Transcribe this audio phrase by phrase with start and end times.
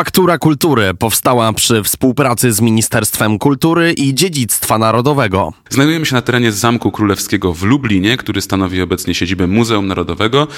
[0.00, 5.52] Faktura Kultury powstała przy współpracy z Ministerstwem Kultury i Dziedzictwa Narodowego.
[5.70, 10.48] Znajdujemy się na terenie Zamku Królewskiego w Lublinie, który stanowi obecnie siedzibę Muzeum Narodowego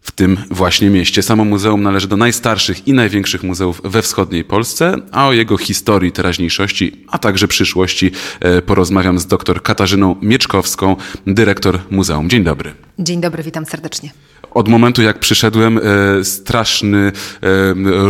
[0.00, 1.22] w tym właśnie mieście.
[1.22, 6.12] Samo muzeum należy do najstarszych i największych muzeów we wschodniej Polsce, a o jego historii,
[6.12, 8.10] teraźniejszości, a także przyszłości
[8.40, 10.96] e, porozmawiam z dr Katarzyną Mieczkowską,
[11.26, 12.30] dyrektor muzeum.
[12.30, 12.72] Dzień dobry.
[12.98, 14.10] Dzień dobry, witam serdecznie.
[14.50, 17.12] Od momentu jak przyszedłem, e, straszny e,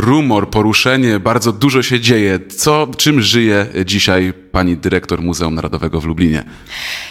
[0.01, 2.41] rumor, poruszenie, bardzo dużo się dzieje.
[2.57, 6.45] Co, czym żyje dzisiaj pani dyrektor Muzeum Narodowego w Lublinie?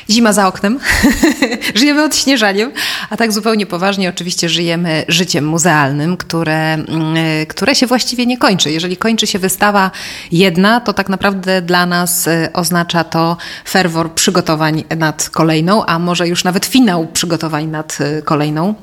[0.09, 0.79] Zima za oknem.
[1.75, 2.71] żyjemy odśnieżaniem,
[3.09, 7.15] a tak zupełnie poważnie oczywiście żyjemy życiem muzealnym, które, mm,
[7.47, 8.71] które się właściwie nie kończy.
[8.71, 9.91] Jeżeli kończy się wystawa
[10.31, 13.37] jedna, to tak naprawdę dla nas e, oznacza to
[13.67, 18.75] ferwor przygotowań nad kolejną, a może już nawet finał przygotowań nad e, kolejną.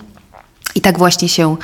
[0.75, 1.57] I tak właśnie się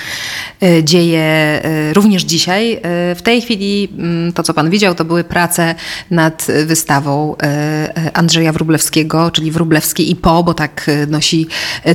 [0.63, 2.75] e, dzieje e, również dzisiaj.
[2.75, 2.81] E,
[3.15, 5.75] w tej chwili mm, to, co Pan widział, to były prace
[6.11, 7.37] nad wystawą
[8.13, 11.47] Andrzeja Wrublewskiego, czyli Wrublewski i Po, bo tak nosi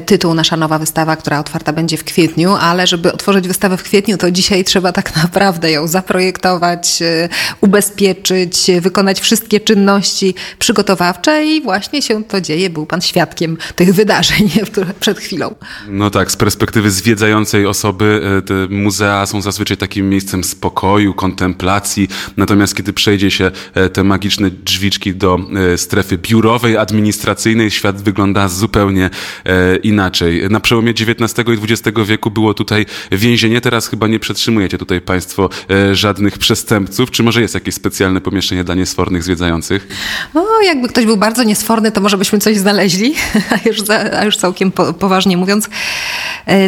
[0.05, 4.17] tytuł nasza nowa wystawa, która otwarta będzie w kwietniu, ale żeby otworzyć wystawę w kwietniu,
[4.17, 6.99] to dzisiaj trzeba tak naprawdę ją zaprojektować,
[7.61, 12.69] ubezpieczyć, wykonać wszystkie czynności przygotowawcze i właśnie się to dzieje.
[12.69, 14.49] Był Pan świadkiem tych wydarzeń
[14.99, 15.55] przed chwilą.
[15.87, 18.21] No tak, z perspektywy zwiedzającej osoby
[18.69, 24.51] e, muzea są zazwyczaj takim miejscem spokoju, kontemplacji, natomiast kiedy przejdzie się e, te magiczne
[24.51, 25.39] drzwiczki do
[25.73, 29.09] e, strefy biurowej, administracyjnej, świat wygląda zupełnie
[29.83, 30.49] inaczej.
[30.49, 35.49] Na przełomie XIX i XX wieku było tutaj więzienie, teraz chyba nie przetrzymujecie tutaj Państwo
[35.91, 39.87] żadnych przestępców, czy może jest jakieś specjalne pomieszczenie dla niesfornych zwiedzających?
[40.33, 43.15] No, jakby ktoś był bardzo niesforny, to może byśmy coś znaleźli,
[43.53, 45.69] a już, za, a już całkiem po, poważnie mówiąc.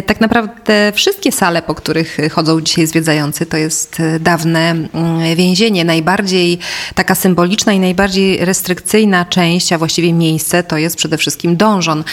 [0.06, 5.84] Tak naprawdę wszystkie sale, po których chodzą dzisiaj zwiedzający, to jest e, dawne mm, więzienie.
[5.84, 6.58] Najbardziej
[6.94, 12.04] taka symboliczna i najbardziej restrykcyjna część, a właściwie miejsce, to jest przede wszystkim dążon.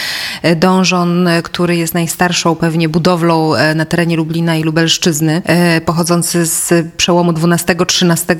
[0.42, 5.42] E, dążon, który jest najstarszą pewnie budowlą na terenie Lublina i Lubelszczyzny,
[5.86, 8.36] pochodzący z przełomu XII-XIII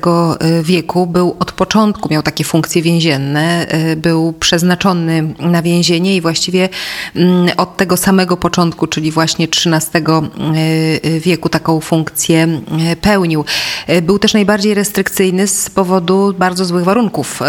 [0.62, 3.66] wieku, był od początku, miał takie funkcje więzienne,
[3.96, 6.68] był przeznaczony na więzienie i właściwie
[7.16, 10.04] mm, od tego samego początku, czyli właśnie XIII
[11.16, 12.42] e, wieku taką funkcję
[12.90, 13.44] e, pełnił.
[13.86, 17.40] E, był też najbardziej restrykcyjny z powodu bardzo złych warunków.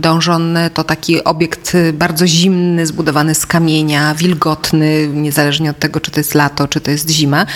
[0.00, 6.20] Dążon to taki obiekt bardzo zimny, zbudowany z kamienia, wilgotny, niezależnie od tego, czy to
[6.20, 7.46] jest lato, czy to jest zima.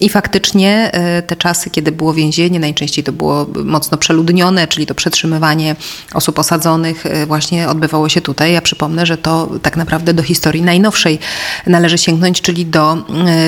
[0.00, 4.94] I faktycznie e, te czasy, kiedy było więzienie, najczęściej to było mocno przeludnione, czyli to
[4.94, 5.76] przetrzymywanie
[6.14, 8.52] osób osadzonych e, właśnie odbywało się tutaj.
[8.52, 11.18] Ja przypomnę, że to tak naprawdę do historii najnowszej
[11.66, 12.96] należy sięgnąć, czyli do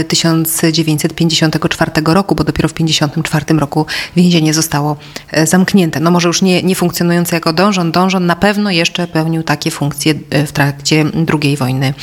[0.08, 3.86] 1954 e, roku, bo dopiero w 1954 roku
[4.16, 4.96] więzienie zostało
[5.44, 6.00] zamknięte.
[6.00, 7.92] No może już nie, nie funkcjonujące jako dążon.
[7.92, 10.14] Dążon na pewno jeszcze pełnił takie funkcje
[10.46, 11.04] w trakcie
[11.42, 11.94] II wojny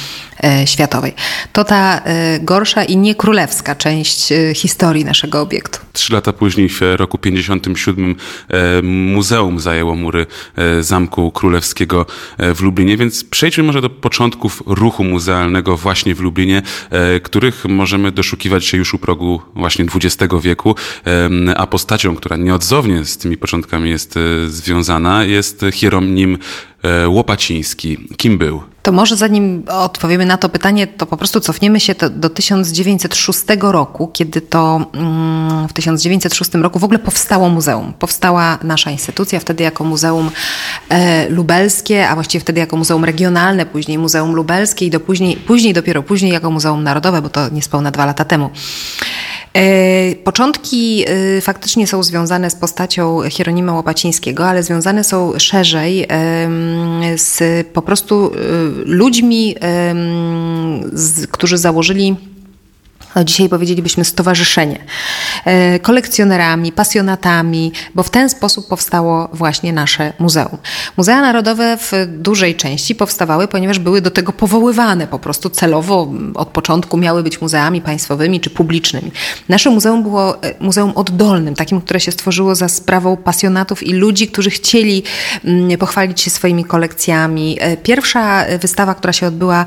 [0.66, 1.14] światowej.
[1.54, 2.02] To ta
[2.42, 5.79] gorsza i nie królewska część historii naszego obiektu.
[5.94, 8.16] Trzy lata później, w roku 57,
[8.50, 12.05] e, muzeum zajęło mury e, Zamku Królewskiego
[12.38, 16.61] e, w Lublinie, więc przejdźmy może do początków ruchu muzealnego właśnie w Lublinie,
[17.23, 20.75] których możemy doszukiwać się już u progu właśnie XX wieku,
[21.56, 26.38] a postacią, która nieodzownie z tymi początkami jest związana, jest Hieronim
[27.07, 27.97] Łopaciński.
[28.17, 28.63] Kim był?
[28.89, 34.07] To może zanim odpowiemy na to pytanie, to po prostu cofniemy się do 1906 roku,
[34.13, 37.94] kiedy to mm, w 1906 roku w ogóle powstało muzeum.
[38.00, 40.31] Powstała nasza instytucja, wtedy jako Muzeum
[40.89, 45.73] e, Lubelskie, a właściwie wtedy jako Muzeum Regionalne, później Muzeum Lubelskie i do później, później
[45.73, 48.50] dopiero później jako Muzeum Narodowe, bo to niespełna dwa lata temu.
[49.54, 56.08] E, początki e, faktycznie są związane z postacią Hieronima Łopacińskiego, ale związane są szerzej
[57.16, 58.38] z po prostu e,
[58.86, 59.56] ludźmi,
[61.32, 62.16] którzy założyli
[63.25, 64.80] dzisiaj powiedzielibyśmy stowarzyszenie,
[65.46, 70.57] e, kolekcjonerami, pasjonatami, bo w ten sposób powstało właśnie nasze muzeum.
[70.98, 76.48] Muzea narodowe w dużej części powstawały, ponieważ były do tego powoływane po prostu celowo od
[76.48, 79.12] początku miały być muzeami państwowymi czy publicznymi.
[79.50, 84.28] Nasze muzeum było e, muzeum oddolnym, takim, które się stworzyło za sprawą pasjonatów i ludzi,
[84.28, 85.04] którzy chcieli
[85.45, 87.57] mm, pochwalić się swoimi kolekcjami.
[87.60, 89.66] E, pierwsza wystawa, która się odbyła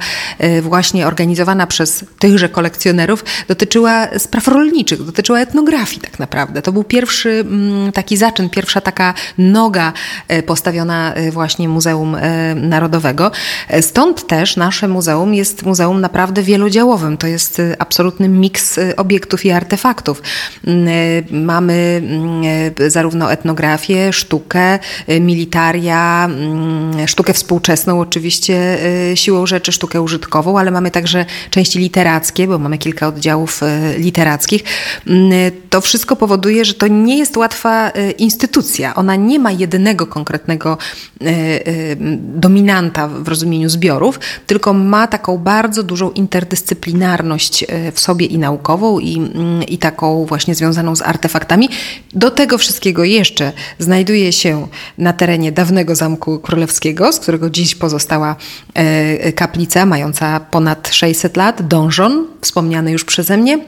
[0.62, 6.62] właśnie organizowana przez tychże kolekcjonerów, dotyczyła spraw rolniczych, dotyczyła etnografii tak naprawdę.
[6.62, 9.92] To był pierwszy mm, taki zaczyn, pierwsza taka noga
[10.28, 13.30] e, postawiona e, właśnie Muzeum e, Narodowego.
[13.80, 17.16] Stąd też nasze muzeum jest muzeum naprawdę wielodziałowym.
[17.16, 20.22] To jest absolutny miks obiektów i artefaktów.
[20.66, 20.88] Mm,
[21.30, 22.42] mamy mm,
[22.90, 24.78] zarówno etnografię, sztukę,
[25.20, 26.28] militaria,
[27.06, 28.78] sztukę współczesną oczywiście
[29.14, 33.21] siłą rzeczy, sztukę użytkową, ale mamy także części literackie, bo mamy kilka oddziałów
[33.98, 34.64] literackich.
[35.70, 38.94] To wszystko powoduje, że to nie jest łatwa e, instytucja.
[38.94, 40.78] Ona nie ma jedynego konkretnego
[41.20, 48.38] e, e, dominanta w rozumieniu zbiorów, tylko ma taką bardzo dużą interdyscyplinarność w sobie i
[48.38, 51.68] naukową, i, mm, i taką właśnie związaną z artefaktami.
[52.14, 54.66] Do tego wszystkiego jeszcze znajduje się
[54.98, 58.36] na terenie dawnego Zamku Królewskiego, z którego dziś pozostała
[59.34, 63.58] kaplica mająca ponad 600 lat, donżon, wspomniany już przeze mnie.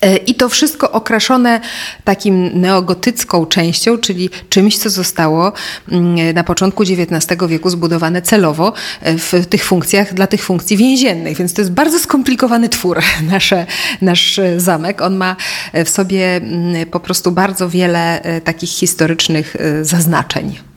[0.00, 1.60] E, I to wszystko okraszone
[2.04, 5.52] takim neogotycką częścią, czyli czymś, co zostało
[5.92, 11.36] mm, na początku XIX wieku zbudowane celowo e, w tych funkcjach, dla tych funkcji więziennych.
[11.36, 13.00] Więc to jest bardzo skomplikowany twór,
[13.32, 13.66] nasze,
[14.00, 15.00] nasz zamek.
[15.00, 15.36] On ma
[15.84, 20.73] w sobie mm, po prostu bardzo wiele e, takich historycznych zaznaczeń.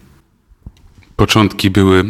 [1.18, 2.04] Początki były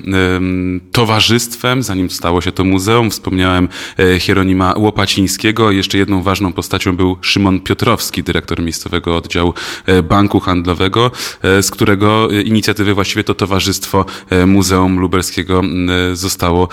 [0.92, 3.12] towarzystwem, zanim stało się to muzeum.
[3.12, 3.69] Wspomniałem
[4.00, 5.71] e, Hieronima Łopacińskiego.
[5.71, 9.54] Jeszcze jedną ważną postacią był Szymon Piotrowski, dyrektor miejscowego oddziału
[9.86, 11.12] e, Banku Handlowego,
[11.42, 14.06] e, z którego inicjatywy właściwie to Towarzystwo
[14.48, 15.62] Muzeum Lubelskiego
[16.13, 16.68] zostało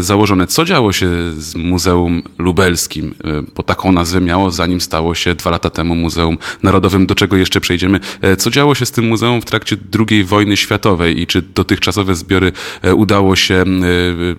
[0.00, 0.46] założone.
[0.46, 1.08] Co działo się
[1.38, 3.14] z Muzeum Lubelskim?
[3.56, 7.60] Bo taką nazwę miało, zanim stało się dwa lata temu Muzeum Narodowym, do czego jeszcze
[7.60, 8.00] przejdziemy.
[8.38, 9.76] Co działo się z tym muzeum w trakcie
[10.10, 13.64] II wojny światowej i czy do dotychczasowe zbiory e, udało się, e,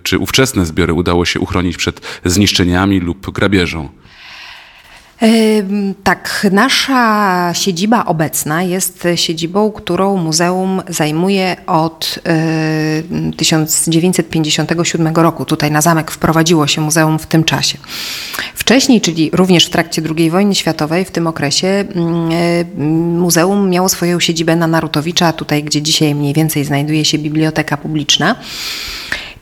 [0.02, 3.88] czy ówczesne zbiory udało się uchronić przed zniszczeniami lub grabieżą?
[6.04, 12.18] Tak, nasza siedziba obecna jest siedzibą, którą muzeum zajmuje od
[13.36, 15.44] 1957 e, roku.
[15.44, 17.78] Tutaj na zamek wprowadziło się muzeum w tym czasie.
[18.54, 21.84] Wcześniej, czyli również w trakcie II wojny światowej, w tym okresie, e,
[23.18, 28.36] muzeum miało swoją siedzibę na Narutowicza, tutaj gdzie dzisiaj mniej więcej znajduje się biblioteka publiczna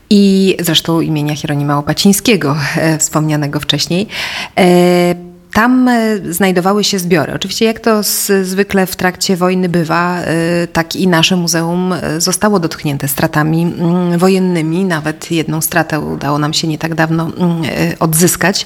[0.09, 4.07] i zresztą imienia Hieronima Opacińskiego, e, wspomnianego wcześniej.
[5.59, 7.33] Tam e, znajdowały się zbiory.
[7.33, 12.21] Oczywiście, jak to z, zwykle w trakcie wojny bywa, e, tak i nasze muzeum e,
[12.21, 14.85] zostało dotknięte stratami mm, wojennymi.
[14.85, 17.61] Nawet jedną stratę udało nam się nie tak dawno mm,
[17.99, 18.65] odzyskać.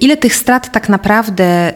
[0.00, 1.72] Ile tych strat tak naprawdę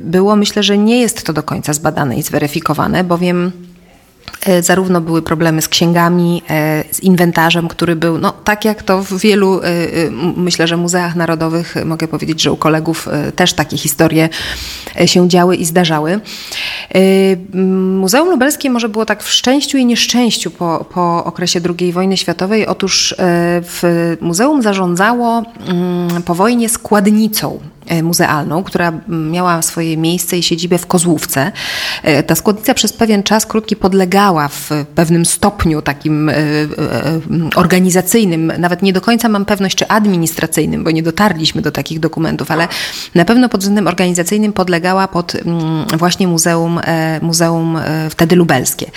[0.00, 3.52] było, myślę, że nie jest to do końca zbadane i zweryfikowane, bowiem
[4.60, 9.18] zarówno były problemy z księgami, e, z inwentarzem, który był, no tak jak to w
[9.18, 9.70] wielu, e,
[10.36, 14.28] myślę, że muzeach narodowych, mogę powiedzieć, że u kolegów też takie historie
[15.06, 16.20] się działy i zdarzały.
[17.94, 22.66] Muzeum Lubelskie może było tak w szczęściu i nieszczęściu po, po okresie II wojny światowej.
[22.66, 23.14] Otóż
[23.62, 30.78] w muzeum zarządzało mm, po wojnie składnicą E, muzealną, która miała swoje miejsce i siedzibę
[30.78, 31.52] w Kozłówce.
[32.02, 36.34] E, ta składnica przez pewien czas krótki podlegała w pewnym stopniu takim e,
[37.56, 42.50] organizacyjnym, nawet nie do końca mam pewność, czy administracyjnym, bo nie dotarliśmy do takich dokumentów,
[42.50, 42.68] ale
[43.14, 45.36] na pewno pod względem organizacyjnym podlegała pod
[45.98, 46.80] właśnie muzeum,
[47.22, 47.78] muzeum
[48.10, 48.90] wtedy lubelskie.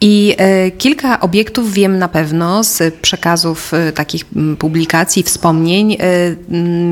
[0.00, 0.36] I
[0.78, 4.24] kilka obiektów wiem na pewno z przekazów takich
[4.58, 5.96] publikacji, wspomnień,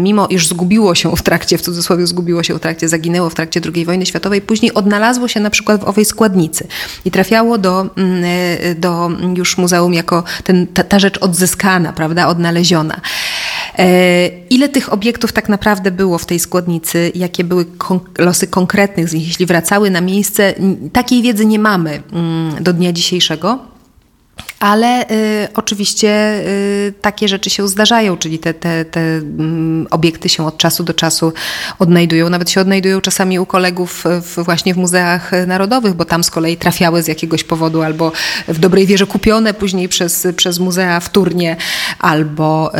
[0.02, 3.60] mimo iż zgubiło się w trakcie, w cudzysłowie zgubiło się w trakcie, zaginęło w trakcie
[3.74, 6.66] II wojny światowej, później odnalazło się na przykład w owej składnicy
[7.04, 7.90] i trafiało do,
[8.22, 13.00] e, do już muzeum jako ten, ta, ta rzecz odzyskana, prawda, odnaleziona.
[13.78, 19.08] E, ile tych obiektów tak naprawdę było w tej składnicy, jakie były kon losy konkretnych
[19.08, 20.54] z nich, jeśli wracały na miejsce,
[20.92, 23.58] takiej wiedzy nie mamy mm, do dnia dzisiejszego.
[24.60, 29.22] Ale y, oczywiście y, takie rzeczy się zdarzają, czyli te, te, te y,
[29.90, 31.32] obiekty się od czasu do czasu
[31.78, 32.30] odnajdują.
[32.30, 36.56] Nawet się odnajdują czasami u kolegów w, właśnie w muzeach narodowych, bo tam z kolei
[36.56, 38.12] trafiały z jakiegoś powodu albo
[38.48, 41.56] w dobrej wierze kupione później przez, przez muzea wtórnie,
[41.98, 42.72] albo,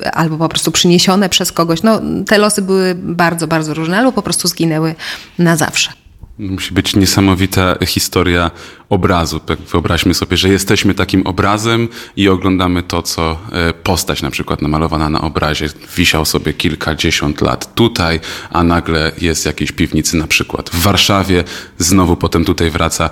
[0.00, 1.82] y, albo po prostu przyniesione przez kogoś.
[1.82, 4.94] No, te losy były bardzo, bardzo różne, albo po prostu zginęły
[5.38, 5.92] na zawsze.
[6.38, 8.50] Musi być niesamowita historia
[8.88, 9.40] obrazu.
[9.40, 14.62] Tak wyobraźmy sobie, że jesteśmy takim obrazem i oglądamy to, co e, postać na przykład
[14.62, 20.26] namalowana na obrazie wisiał sobie kilkadziesiąt lat tutaj, a nagle jest w jakiejś piwnicy na
[20.26, 21.44] przykład w Warszawie,
[21.78, 23.10] znowu potem tutaj wraca e,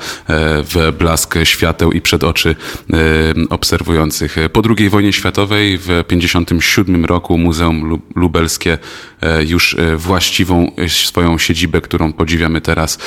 [0.63, 2.57] w blask świateł i przed oczy
[2.93, 2.97] e,
[3.51, 4.37] obserwujących.
[4.53, 8.79] Po II wojnie światowej w 1957 roku Muzeum Lubelskie
[9.47, 12.99] już właściwą swoją siedzibę, którą podziwiamy teraz,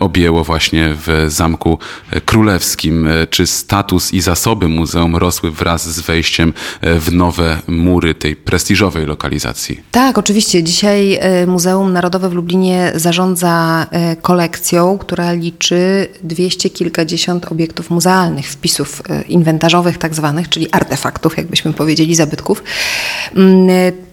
[0.00, 1.78] objęło właśnie w Zamku
[2.24, 3.08] Królewskim.
[3.30, 9.80] Czy status i zasoby muzeum rosły wraz z wejściem w nowe mury tej prestiżowej lokalizacji?
[9.90, 10.62] Tak, oczywiście.
[10.62, 18.46] Dzisiaj e, Muzeum Narodowe w Lublinie zarządza e, kolekcją, która liczy dwieście kilkadziesiąt obiektów muzealnych,
[18.46, 22.62] wpisów e, inwentarzowych tak zwanych, czyli artefaktów, jakbyśmy powiedzieli, zabytków.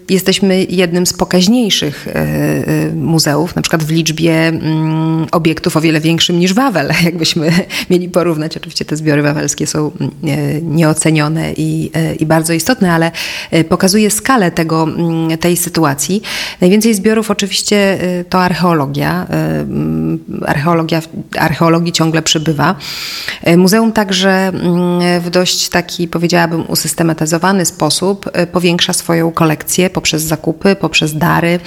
[0.09, 6.01] Jesteśmy jednym z pokaźniejszych e, e, muzeów, na przykład w liczbie mm, obiektów o wiele
[6.01, 7.51] większym niż Wawel, jakbyśmy
[7.89, 8.57] mieli porównać.
[8.57, 13.11] Oczywiście te zbiory wawelskie są mm, e, nieocenione i, i bardzo istotne, ale
[13.69, 16.21] pokazuje skalę tego, mm, tej sytuacji.
[16.61, 17.97] Najwięcej zbiorów oczywiście
[18.29, 19.27] to archeologia.
[20.45, 21.01] Archeologia,
[21.37, 22.75] archeologii ciągle przybywa.
[23.57, 24.51] Muzeum także
[25.21, 31.59] w dość taki, powiedziałabym, usystematyzowany sposób powiększa swoją kolekcję, poprzez zakupy, poprzez dary.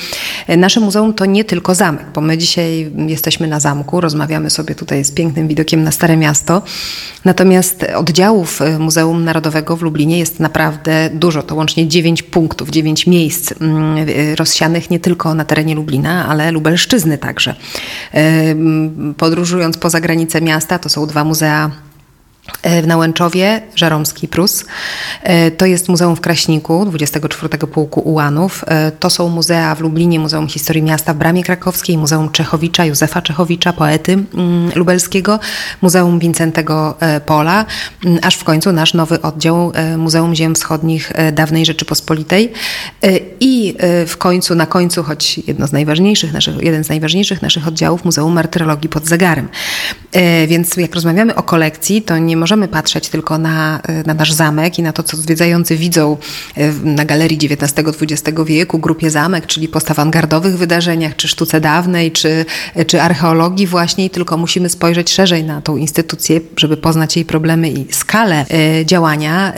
[0.48, 5.04] Nasze muzeum to nie tylko zamek, bo my dzisiaj jesteśmy na zamku, rozmawiamy sobie tutaj
[5.04, 6.62] z pięknym widokiem na Stare Miasto.
[7.24, 11.42] Natomiast oddziałów Muzeum Narodowego w Lublinie jest naprawdę dużo.
[11.42, 17.18] To łącznie dziewięć punktów, dziewięć miejsc mm, rozsianych nie tylko na terenie Lublina, ale Lubelszczyzny
[17.18, 17.54] także.
[19.16, 21.70] Podróżując poza granice miasta, to są dwa muzea
[22.82, 24.64] w Nałęczowie, Żaromski Prus.
[25.22, 28.64] E, to jest Muzeum w Kraśniku, 24 Pułku Ułanów.
[28.66, 33.22] E, to są muzea w Lublinie, Muzeum Historii Miasta w Bramie Krakowskiej, Muzeum Czechowicza, Józefa
[33.22, 35.40] Czechowicza, poety mm, lubelskiego,
[35.82, 36.94] Muzeum Wincentego
[37.26, 37.64] Pola,
[38.04, 42.52] mm, aż w końcu nasz nowy oddział Muzeum Ziem Wschodnich Dawnej Rzeczypospolitej.
[43.40, 43.74] I
[44.06, 48.32] w końcu, na końcu, choć jedno z najważniejszych naszych, jeden z najważniejszych naszych oddziałów, Muzeum
[48.32, 49.48] Martyrologii pod Zegarem.
[50.48, 54.32] Więc jak rozmawiamy o kolekcji, to nie nie możemy patrzeć tylko na, e, na nasz
[54.32, 56.16] zamek i na to, co zwiedzający widzą
[56.56, 62.44] e, na galerii XIX-XX wieku, grupie zamek, czyli post awangardowych wydarzeniach, czy sztuce dawnej, czy,
[62.74, 67.70] e, czy archeologii właśnie, tylko musimy spojrzeć szerzej na tą instytucję, żeby poznać jej problemy
[67.70, 68.44] i skalę
[68.84, 69.52] działania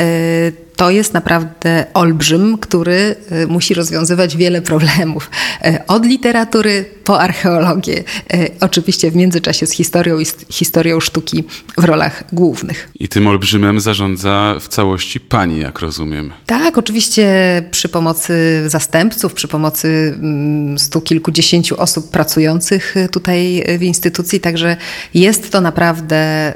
[0.77, 5.31] to jest naprawdę olbrzym, który y, musi rozwiązywać wiele problemów.
[5.67, 8.05] Y, od literatury po archeologię,
[8.35, 11.45] y, oczywiście w międzyczasie z historią i z historią sztuki
[11.79, 12.91] w rolach głównych.
[12.95, 16.33] I tym olbrzymem zarządza w całości pani, jak rozumiem.
[16.47, 17.27] Tak, oczywiście
[17.71, 24.77] przy pomocy zastępców, przy pomocy mm, stu kilkudziesięciu osób pracujących tutaj w instytucji, także
[25.15, 26.53] jest to naprawdę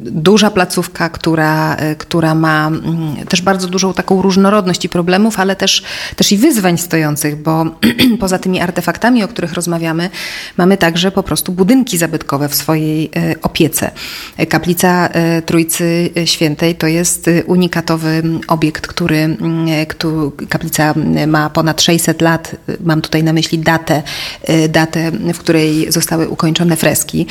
[0.00, 2.70] duża placówka, która, która ma
[3.28, 5.82] też bardzo dużą taką różnorodność i problemów, ale też,
[6.16, 7.64] też i wyzwań stojących, bo
[8.20, 10.10] poza tymi artefaktami, o których rozmawiamy,
[10.56, 13.90] mamy także po prostu budynki zabytkowe w swojej e, opiece.
[14.48, 20.94] Kaplica e, Trójcy Świętej to jest e, unikatowy obiekt, który, mm, który kaplica
[21.26, 22.56] ma ponad 600 lat.
[22.80, 24.02] Mam tutaj na myśli datę,
[24.68, 27.26] datę, w której zostały ukończone freski.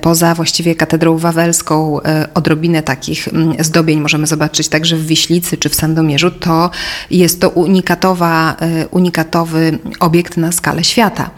[0.00, 2.00] Poza właściwie katedrą wawelską
[2.34, 6.70] odrobinę takich mm, zdobień możemy zobaczyć także w Wiślicy czy w Sandomierzu, to
[7.10, 11.30] jest to unikatowa, e, unikatowy obiekt na skalę świata.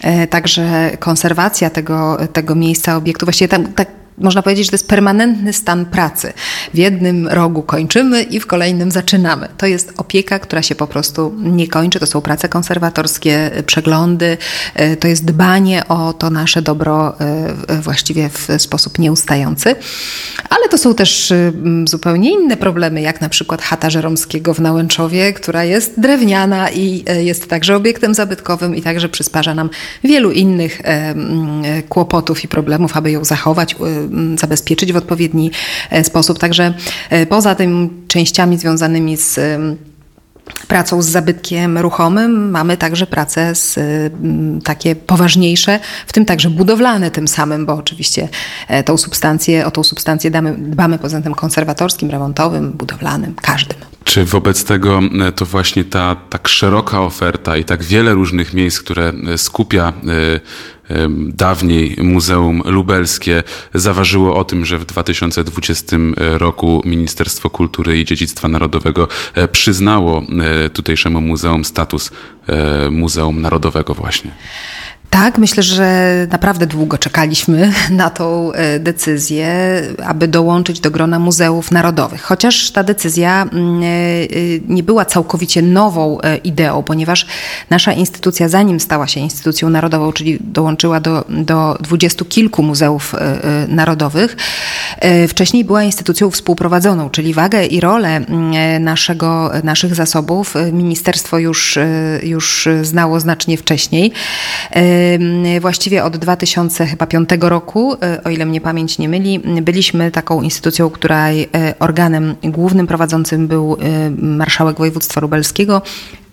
[0.00, 4.88] E, także konserwacja tego, tego miejsca, obiektu, właściwie tam tak można powiedzieć, że to jest
[4.88, 6.32] permanentny stan pracy.
[6.74, 9.48] W jednym rogu kończymy i w kolejnym zaczynamy.
[9.58, 12.00] To jest opieka, która się po prostu nie kończy.
[12.00, 14.36] To są prace konserwatorskie, przeglądy,
[14.74, 19.74] e, to jest dbanie o to nasze dobro e, właściwie w sposób nieustający.
[20.50, 21.32] Ale to są też
[21.84, 27.48] zupełnie inne problemy, jak na przykład chata Żeromskiego w Nałęczowie, która jest drewniana i jest
[27.48, 29.70] także obiektem zabytkowym i także przysparza nam
[30.04, 30.82] wielu innych
[31.88, 33.76] kłopotów i problemów, aby ją zachować,
[34.38, 35.50] zabezpieczyć w odpowiedni
[35.90, 36.38] e, sposób.
[36.38, 36.74] Także
[37.10, 39.40] e, poza tymi częściami związanymi z
[40.68, 43.78] pracą z zabytkiem ruchomym mamy także prace z,
[44.64, 48.28] takie poważniejsze, w tym także budowlane tym samym, bo oczywiście
[48.68, 53.78] e, tą substancję, o tą substancję damy, dbamy pod względem konserwatorskim, remontowym, budowlanym, każdym.
[54.04, 55.00] Czy wobec tego
[55.36, 59.92] to właśnie ta tak szeroka oferta i tak wiele różnych miejsc, które skupia
[61.28, 63.42] dawniej Muzeum Lubelskie
[63.74, 70.70] zaważyło o tym, że w 2020 roku Ministerstwo Kultury i Dziedzictwa Narodowego e, przyznało e,
[70.70, 72.10] tutejszemu muzeum status
[72.46, 74.30] e, Muzeum Narodowego właśnie.
[75.12, 79.46] Tak, myślę, że naprawdę długo czekaliśmy na tą e, decyzję,
[80.04, 82.22] aby dołączyć do grona muzeów narodowych.
[82.22, 83.86] Chociaż ta decyzja mm, e,
[84.68, 87.26] nie była całkowicie nową e, ideą, ponieważ
[87.70, 93.14] nasza instytucja, zanim stała się instytucją narodową, czyli dołączyła do, do dwudziestu kilku muzeów
[93.68, 94.36] narodowych,
[95.28, 101.78] wcześniej była instytucją współprowadzoną, czyli wagę i rolę mm, naszego, naszych zasobów ministerstwo już,
[102.22, 104.12] już znało znacznie wcześniej
[105.60, 111.42] właściwie od 2005 roku, e, o ile mnie pamięć nie myli, byliśmy taką instytucją, której
[111.42, 115.82] e, organem głównym prowadzącym był e, marszałek województwa lubelskiego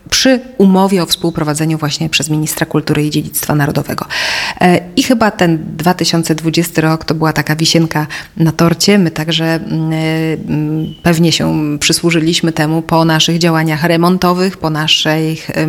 [0.09, 4.05] przy umowie o współprowadzeniu właśnie przez ministra kultury i dziedzictwa narodowego.
[4.61, 8.97] E, I chyba ten 2020 rok to była taka wisienka na torcie.
[8.97, 9.97] My także mm, e,
[11.03, 15.67] pewnie się przysłużyliśmy temu po naszych działaniach remontowych, po naszej e,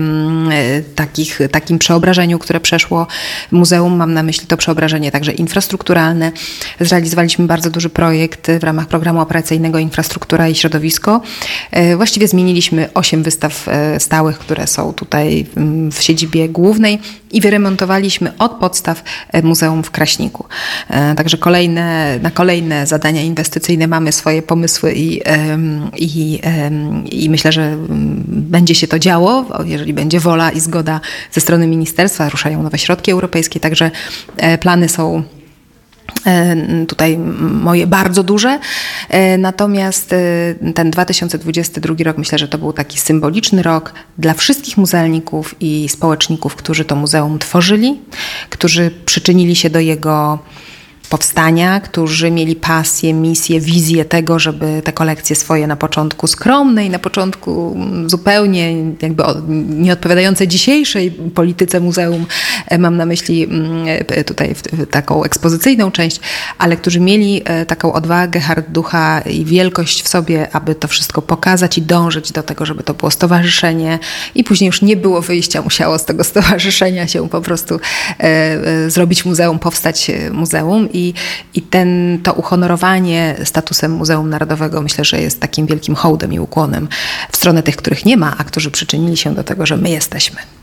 [0.95, 3.07] takich, takim przeobrażeniu, które przeszło
[3.51, 3.97] muzeum.
[3.97, 6.33] Mam na myśli to przeobrażenie także infrastrukturalne.
[6.81, 11.21] Zrealizowaliśmy bardzo duży projekt w ramach programu operacyjnego Infrastruktura i Środowisko.
[11.97, 13.67] Właściwie zmieniliśmy 8 wystaw
[13.99, 15.47] stałych które są tutaj
[15.93, 16.99] w siedzibie głównej
[17.33, 20.45] i wyremontowaliśmy od podstaw e, muzeum w Kraśniku.
[20.91, 25.21] E, także kolejne, na kolejne zadania inwestycyjne mamy swoje pomysły i,
[25.97, 26.41] i,
[27.11, 27.77] i myślę, że
[28.29, 31.01] będzie się to działo, jeżeli będzie wola i zgoda
[31.33, 33.91] ze strony ministerstwa, ruszają nowe środki europejskie, także
[34.37, 35.23] e, plany są
[36.89, 37.19] tutaj
[37.63, 38.59] moje bardzo duże.
[39.09, 44.77] E, natomiast e, ten 2022 rok myślę, że to był taki symboliczny rok dla wszystkich
[44.77, 48.01] muzealników i społeczników, którzy to muzeum tworzyli,
[48.51, 50.39] którzy przyczynili się do jego
[51.11, 56.91] powstania, którzy mieli pasję, misję, wizję tego, żeby te kolekcje swoje na początku skromne i
[56.91, 57.77] na początku
[58.07, 59.25] zupełnie jakby
[59.69, 62.27] nie odpowiadające dzisiejszej polityce muzeum,
[62.69, 64.55] e, mam na myśli mm, e, tutaj
[64.91, 66.21] taką ekspozycyjną część,
[66.59, 71.23] ale którzy mieli e, taką odwagę, hard ducha i wielkość w sobie, aby to wszystko
[71.23, 73.99] pokazać i dążyć do tego, żeby to było stowarzyszenie.
[74.35, 77.81] I później już nie było wyjścia, musiało z tego stowarzyszenia się po prostu
[78.89, 80.89] zrobić muzeum, powstać muzeum.
[80.93, 81.00] I,
[81.55, 86.89] i ten, to uhonorowanie statusem Muzeum Narodowego myślę, że jest takim wielkim hołdem i ukłonem
[87.33, 90.60] w stronę tych, których nie ma, a którzy przyczynili się do tego, że my jesteśmy.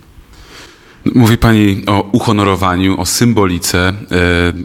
[1.16, 3.94] Mówi Pani o uhonorowaniu, o symbolice, e,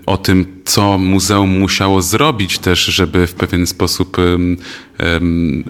[0.06, 4.16] o tym, co muzeum musiało zrobić też, żeby w pewien sposób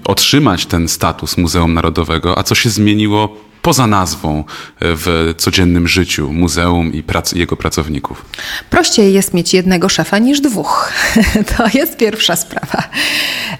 [0.04, 2.38] otrzymać ten status Muzeum Narodowego.
[2.38, 4.44] A co się zmieniło poza nazwą e,
[4.80, 8.24] w codziennym życiu muzeum i prac, jego pracowników?
[8.70, 10.92] Prościej jest mieć jednego szefa niż dwóch.
[11.56, 12.82] To jest pierwsza sprawa.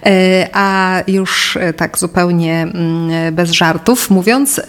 [0.06, 4.60] E, a już tak zupełnie mm, bez żartów mówiąc,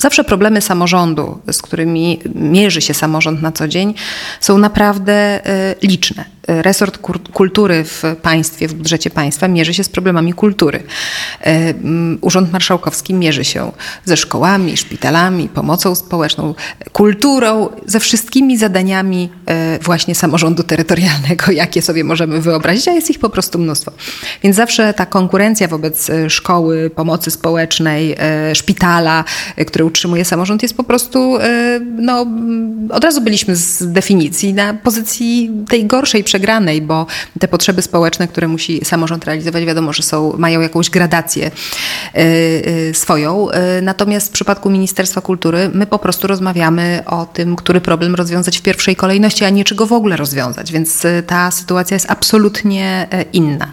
[0.00, 3.94] Zawsze problemy samorządu, z którymi mierzy się samorząd na co dzień,
[4.40, 5.40] są naprawdę
[5.82, 6.24] liczne
[6.62, 6.98] resort
[7.32, 10.82] kultury w państwie, w budżecie państwa mierzy się z problemami kultury.
[11.44, 11.74] E,
[12.20, 13.72] Urząd Marszałkowski mierzy się
[14.04, 16.54] ze szkołami, szpitalami, pomocą społeczną,
[16.92, 23.18] kulturą, ze wszystkimi zadaniami e, właśnie samorządu terytorialnego, jakie sobie możemy wyobrazić, a jest ich
[23.18, 23.92] po prostu mnóstwo.
[24.42, 28.16] Więc zawsze ta konkurencja wobec e, szkoły, pomocy społecznej,
[28.54, 29.24] szpitala,
[29.66, 31.38] który utrzymuje samorząd, jest po prostu,
[31.96, 32.26] no,
[32.90, 37.06] od razu byliśmy z definicji na pozycji tej gorszej, przegranej przegranej, bo
[37.40, 42.94] te potrzeby społeczne, które musi samorząd realizować, wiadomo, że są, mają jakąś gradację y, y,
[42.94, 43.50] swoją.
[43.50, 48.58] Y, natomiast w przypadku Ministerstwa Kultury my po prostu rozmawiamy o tym, który problem rozwiązać
[48.58, 53.72] w pierwszej kolejności, a nie czego w ogóle rozwiązać, więc ta sytuacja jest absolutnie inna.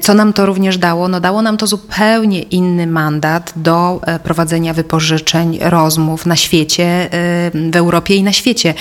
[0.00, 1.08] Co nam to również dało?
[1.08, 7.08] No dało nam to zupełnie inny mandat do prowadzenia wypożyczeń, rozmów na świecie,
[7.54, 8.74] w Europie i na świecie.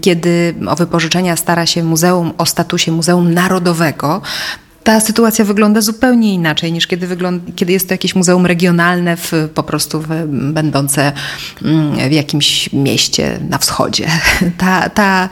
[0.00, 4.22] Kiedy o wypożyczenia stara się Muzeum muzeum o statusie Muzeum Narodowego,
[4.84, 7.16] ta sytuacja wygląda zupełnie inaczej niż kiedy,
[7.56, 10.08] kiedy jest to jakieś muzeum regionalne, w, po prostu w,
[10.52, 11.12] będące
[11.62, 14.06] mm, w jakimś mieście na wschodzie.
[14.58, 15.28] Ta, ta,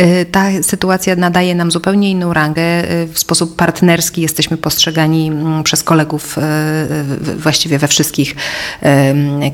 [0.00, 2.92] y, ta sytuacja nadaje nam zupełnie inną rangę.
[2.92, 8.34] Y, w sposób partnerski jesteśmy postrzegani mm, przez kolegów y, właściwie we wszystkich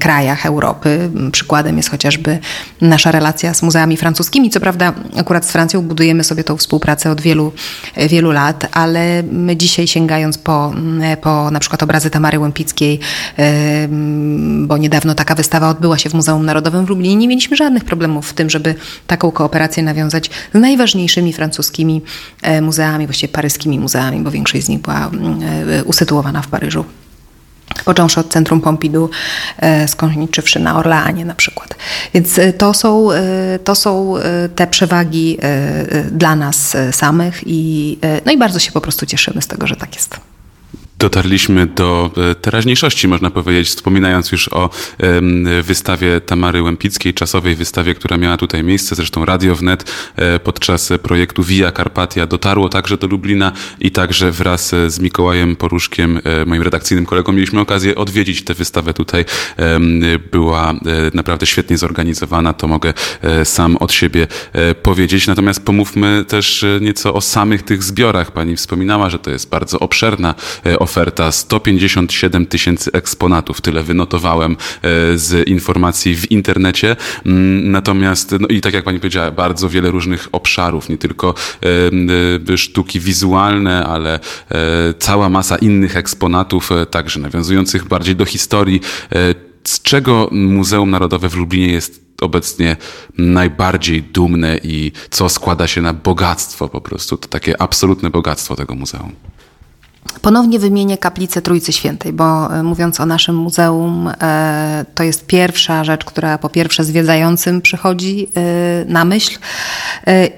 [0.01, 1.11] krajach Europy.
[1.33, 2.39] Przykładem jest chociażby
[2.81, 4.51] nasza relacja z muzeami francuskimi.
[4.51, 7.53] Co prawda, akurat z Francją budujemy sobie tą współpracę od wielu,
[7.97, 13.01] wielu lat, ale my dzisiaj sięgając po, mm, po na przykład obrazy Tamary Łępickiej,
[14.63, 18.29] bo niedawno taka wystawa odbyła się w Muzeum Narodowym w Lublinie, nie mieliśmy żadnych problemów
[18.29, 18.75] w tym, żeby
[19.07, 22.03] taką kooperację nawiązać z najważniejszymi francuskimi
[22.43, 26.85] e, muzeami, właściwie paryskimi muzeami, bo większość z nich była mm, e, usytuowana w Paryżu.
[27.85, 29.11] Począwszy od Centrum Pompidou,
[29.87, 31.75] skończywszy na Orleanie na przykład.
[32.15, 33.09] Więc to są,
[33.65, 34.15] to są
[34.57, 35.39] te przewagi
[36.11, 39.95] dla nas samych i, no i bardzo się po prostu cieszymy z tego, że tak
[39.95, 40.21] jest
[40.99, 44.71] dotarliśmy do e, teraźniejszości, można powiedzieć, wspominając już o
[45.63, 48.95] wystawie Tamary Łępickiej, czasowej wystawie, która miała tutaj miejsce.
[48.95, 54.75] Zresztą Radio Wnet e, podczas projektu Via Carpatia dotarło także do Lublina i także wraz
[54.87, 59.25] z Mikołajem Poruszkiem, e, moim redakcyjnym kolegą, mieliśmy okazję odwiedzić tę wystawę tutaj.
[60.33, 60.75] Była
[61.15, 62.95] naprawdę świetnie zorganizowana, to mogę
[63.45, 64.27] sam od siebie
[64.83, 65.27] powiedzieć.
[65.27, 68.31] Natomiast pomówmy też nieco o samych tych zbiorach.
[68.31, 70.35] Pani wspominała, że to jest bardzo obszerna
[70.87, 74.57] oferta 157 tysięcy eksponatów, tyle wynotowałem e,
[75.19, 76.97] z informacji w internecie.
[77.27, 81.35] Mm, natomiast, no i tak jak pani powiedziała, bardzo wiele różnych obszarów, nie tylko
[82.49, 84.21] e, e, sztuki wizualne, ale
[84.99, 88.81] cała masa innych eksponatów, także nawiązujących bardziej do historii.
[89.65, 92.77] Z czego Muzeum Narodowe w Lublinie jest obecnie
[93.19, 98.75] najbardziej dumne i co składa się na bogactwo po prostu, to takie absolutne bogactwo tego
[98.75, 99.13] muzeum?
[100.23, 105.85] Ponownie wymienię kaplicę Trójcy Świętej, bo e, mówiąc o naszym muzeum, e, to jest pierwsza
[105.85, 109.39] rzecz, która po pierwsze zwiedzającym przychodzi e, na myśl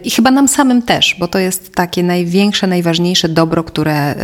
[0.05, 4.15] i chyba nam samym też, bo to jest takie największe, najważniejsze dobro, które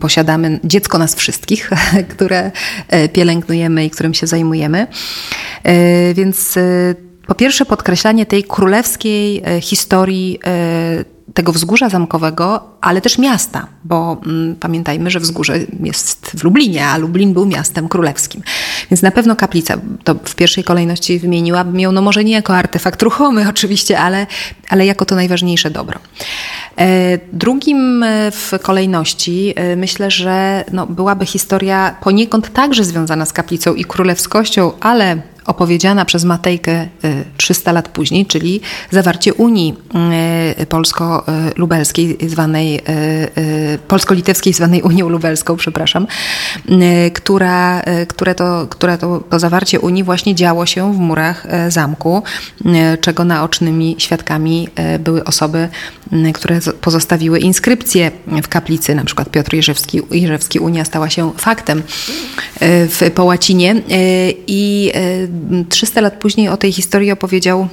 [0.00, 1.70] posiadamy, dziecko nas wszystkich,
[2.14, 2.50] które
[3.12, 4.86] pielęgnujemy i którym się zajmujemy.
[6.14, 6.54] Więc
[7.26, 10.38] po pierwsze podkreślanie tej królewskiej historii
[11.34, 16.96] tego wzgórza zamkowego, ale też miasta, bo mm, pamiętajmy, że wzgórze jest w Lublinie, a
[16.96, 18.42] Lublin był miastem królewskim.
[18.90, 23.02] Więc na pewno kaplica, to w pierwszej kolejności wymieniłabym ją, no może nie jako artefakt
[23.02, 24.26] ruchomy oczywiście, ale,
[24.68, 25.98] ale jako to najważniejsze dobro.
[26.78, 33.32] E, drugim e, w kolejności e, myślę, że no, byłaby historia poniekąd także związana z
[33.32, 36.86] kaplicą i królewskością, ale opowiedziana przez Matejkę
[37.36, 38.60] 300 lat później, czyli
[38.90, 39.74] zawarcie Unii
[40.68, 42.80] Polsko-Lubelskiej, zwanej
[43.88, 46.06] Polsko-Litewskiej, zwanej Unią Lubelską, przepraszam,
[47.14, 52.22] która, które, to, które to, to zawarcie Unii właśnie działo się w murach zamku,
[53.00, 55.68] czego naocznymi świadkami były osoby,
[56.34, 58.10] które pozostawiły inskrypcje
[58.42, 61.82] w kaplicy, na przykład Piotr Jerzewski, Jerzewski Unia stała się faktem
[62.60, 63.80] w, po łacinie e,
[64.46, 64.92] i
[65.68, 67.68] 300 e, lat później o tej historii opowiedział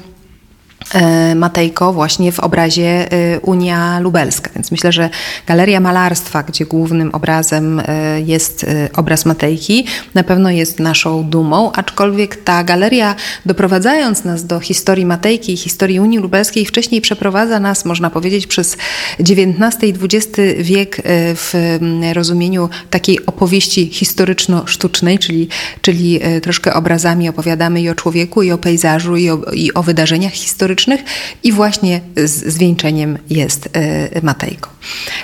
[1.36, 4.50] Matejko właśnie w obrazie e, Unia Lubelska.
[4.56, 5.10] Więc myślę, że
[5.48, 12.44] Galeria Malarstwa, gdzie głównym obrazem e, jest obraz Matejki, na pewno jest naszą dumą, aczkolwiek
[12.44, 18.10] ta galeria doprowadzając nas do historii Matejki i historii Unii Lubelskiej wcześniej przeprowadza nas, można
[18.10, 18.78] powiedzieć, przez
[19.20, 21.02] XIX i XX wiek
[21.36, 21.78] w
[22.14, 25.48] rozumieniu takiej opowieści historyczno-sztucznej, czyli,
[25.82, 30.34] czyli troszkę obrazami opowiadamy i o człowieku, i o pejzażu, i o, i o wydarzeniach
[30.34, 31.04] historycznych, historycznych
[31.44, 34.70] i właśnie z zwieńczeniem jest e, Matejko.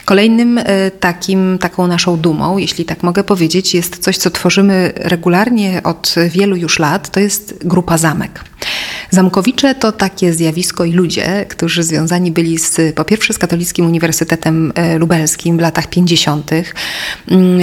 [0.06, 5.82] Kolejnym e, takim, taką naszą dumą, jeśli tak mogę powiedzieć, jest coś, co tworzymy regularnie
[5.84, 8.53] od wielu już lat, to jest grupa Zamek.
[9.14, 14.74] Zamkowicze to takie zjawisko i ludzie, którzy związani byli z, po pierwsze z Katolickim Uniwersytetem
[14.76, 16.52] e, Lubelskim w latach 50.
[16.52, 17.60] Mm,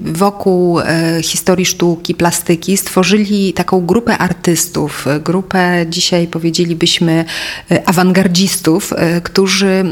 [0.00, 0.78] wokół
[1.22, 7.24] historii sztuki, plastyki stworzyli taką grupę artystów, grupę dzisiaj powiedzielibyśmy
[7.70, 9.84] E, awangardzistów, e, którzy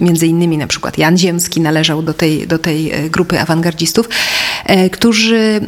[0.00, 4.08] e, między innymi na przykład Jan Ziemski należał do tej, do tej grupy awangardzistów,
[4.92, 5.60] którzy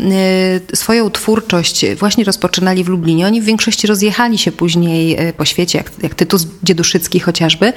[0.74, 3.26] swoją twórczość właśnie rozpoczynali w Lublinie.
[3.26, 4.63] Oni w większości rozjechali się później
[5.36, 7.72] po świecie, jak, jak Tytus Dzieduszycki chociażby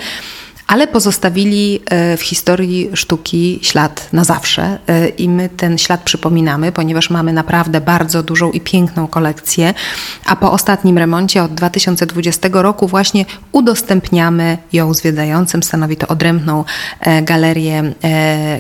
[0.68, 6.72] ale pozostawili e, w historii sztuki ślad na zawsze e, i my ten ślad przypominamy,
[6.72, 9.74] ponieważ mamy naprawdę bardzo dużą i piękną kolekcję,
[10.26, 16.64] a po ostatnim remoncie od 2020 roku właśnie udostępniamy ją zwiedzającym, stanowi to odrębną
[17.00, 17.94] e, galerię,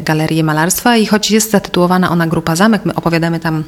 [0.01, 0.97] galerię malarstwa.
[0.97, 3.63] I choć jest zatytułowana ona Grupa Zamek, my opowiadamy tam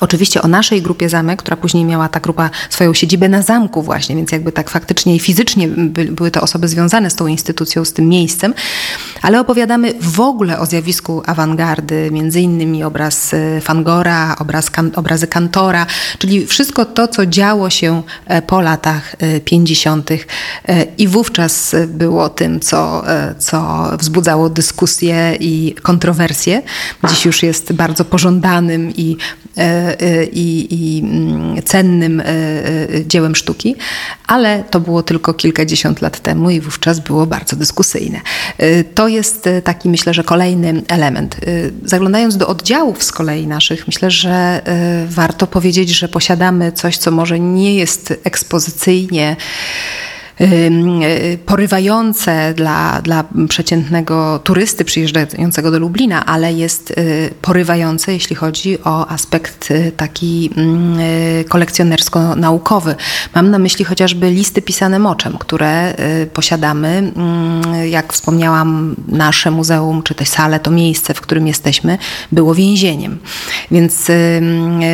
[0.00, 4.16] Oczywiście o naszej grupie Zamek, która później miała ta grupa swoją siedzibę na zamku właśnie,
[4.16, 7.92] więc jakby tak faktycznie i fizycznie by, były to osoby związane z tą instytucją, z
[7.92, 8.54] tym miejscem,
[9.22, 15.86] ale opowiadamy w ogóle o zjawisku awangardy, między innymi obraz e, Fangora, obraz, obrazy Kantora,
[16.18, 20.10] czyli wszystko to, co działo się e, po latach 50.
[20.10, 20.16] E,
[20.98, 23.04] i wówczas było tym, co,
[23.38, 26.62] co wzbudzało dyskusje i kontrowersje.
[27.08, 29.16] Dziś już jest bardzo pożądanym i
[30.32, 32.22] i, i mm, cennym
[33.06, 33.76] dziełem sztuki,
[34.26, 38.20] ale to było tylko kilkadziesiąt lat temu i wówczas było bardzo dyskusyjne.
[38.94, 41.36] To jest taki, myślę, że kolejny element.
[41.84, 44.62] Zaglądając do oddziałów z kolei naszych, myślę, że
[45.08, 49.36] warto powiedzieć, że posiadamy coś, co może nie jest ekspozycyjnie
[51.46, 59.08] porywające dla, dla przeciętnego turysty przyjeżdżającego do Lublina, ale jest y, porywające, jeśli chodzi o
[59.08, 60.98] aspekt y, taki mm,
[61.48, 62.94] kolekcjonersko-naukowy.
[63.34, 65.94] Mam na myśli chociażby listy pisane moczem, które
[66.32, 66.88] posiadamy.
[66.88, 71.98] Mm, jak wspomniałam, nasze muzeum, czy też salę, to miejsce, w którym jesteśmy,
[72.32, 73.18] było więzieniem.
[73.70, 74.06] Więc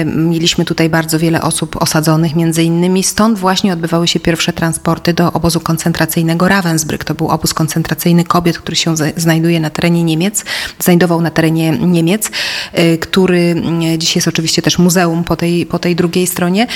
[0.05, 5.34] mieliśmy tutaj bardzo wiele osób osadzonych, między innymi stąd właśnie odbywały się pierwsze transporty do
[5.35, 7.05] obozu koncentracyjnego Ravensbrück.
[7.05, 10.45] To był obóz koncentracyjny kobiet, który się znajduje na terenie Niemiec,
[10.81, 12.31] znajdował na terenie Niemiec,
[12.79, 13.63] y, który
[13.95, 16.67] y, dziś jest oczywiście też muzeum po tej, po tej drugiej stronie.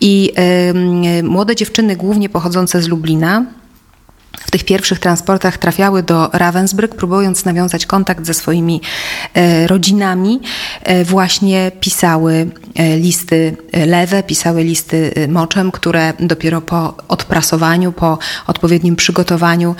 [0.00, 0.32] I
[1.18, 3.46] y, młode dziewczyny, głównie pochodzące z Lublina,
[4.40, 8.80] w tych pierwszych transportach trafiały do Ravensbrück, próbując nawiązać kontakt ze swoimi
[9.66, 10.40] rodzinami,
[11.04, 12.50] właśnie pisały
[12.98, 13.56] listy
[13.86, 19.74] lewe, pisały listy moczem, które dopiero po odprasowaniu, po odpowiednim przygotowaniu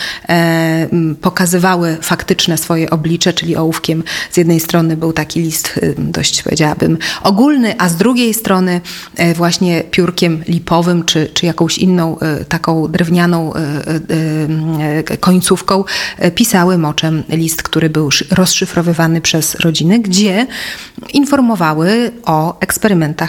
[1.20, 7.74] pokazywały faktyczne swoje oblicze, czyli ołówkiem z jednej strony był taki list dość powiedziałabym ogólny,
[7.78, 8.80] a z drugiej strony
[9.35, 12.16] właśnie piórkiem lipowym czy, czy jakąś inną
[12.48, 13.52] taką drewnianą
[14.80, 15.85] E, końcówką
[16.18, 20.46] e, pisały moczem list, który był rozszyfrowywany przez rodziny, gdzie
[21.12, 22.84] informowały o eksperymentach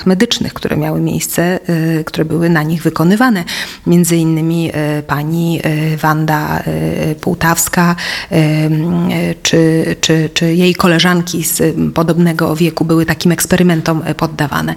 [0.06, 1.60] medycznych, które miały miejsce,
[2.00, 3.44] e, które były na nich wykonywane.
[3.88, 4.72] Między innymi
[5.08, 5.62] pani
[6.02, 6.64] Wanda
[7.22, 7.96] Półtawska
[9.44, 14.76] czy, czy, czy jej koleżanki z podobnego wieku były takim eksperymentom poddawane.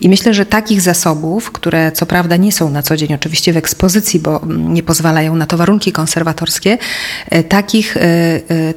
[0.00, 3.56] I myślę, że takich zasobów, które co prawda nie są na co dzień oczywiście w
[3.56, 6.78] ekspozycji, bo nie pozwalają na to warunki konserwatorskie,
[7.48, 7.96] takich,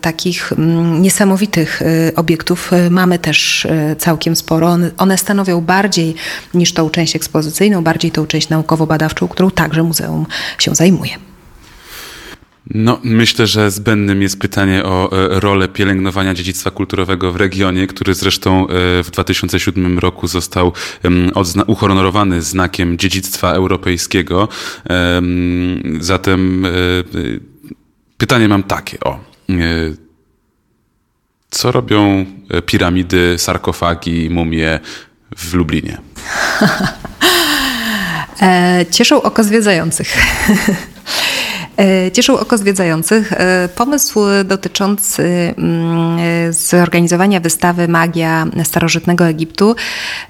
[0.01, 1.81] takich mm, niesamowitych
[2.15, 4.77] obiektów mamy też całkiem sporo.
[4.97, 6.15] One stanowią bardziej
[6.53, 10.25] niż tą część ekspozycyjną, bardziej tą część naukowo-badawczą, którą także muzeum
[10.59, 11.11] się zajmuje.
[12.69, 18.67] No, myślę, że zbędnym jest pytanie o rolę pielęgnowania dziedzictwa kulturowego w regionie, który zresztą
[19.03, 20.73] w 2007 roku został
[21.67, 24.47] uhonorowany znakiem dziedzictwa europejskiego.
[25.99, 26.67] Zatem
[28.17, 29.19] pytanie mam takie, o.
[31.49, 32.25] Co robią
[32.65, 34.79] piramidy, sarkofagi, mumie
[35.37, 35.97] w Lublinie?
[38.41, 40.17] E, cieszą oko zwiedzających.
[41.77, 43.33] E, cieszył oko zwiedzających.
[43.33, 45.23] E, pomysł dotyczący
[45.57, 49.75] mm, zorganizowania wystawy Magia Starożytnego Egiptu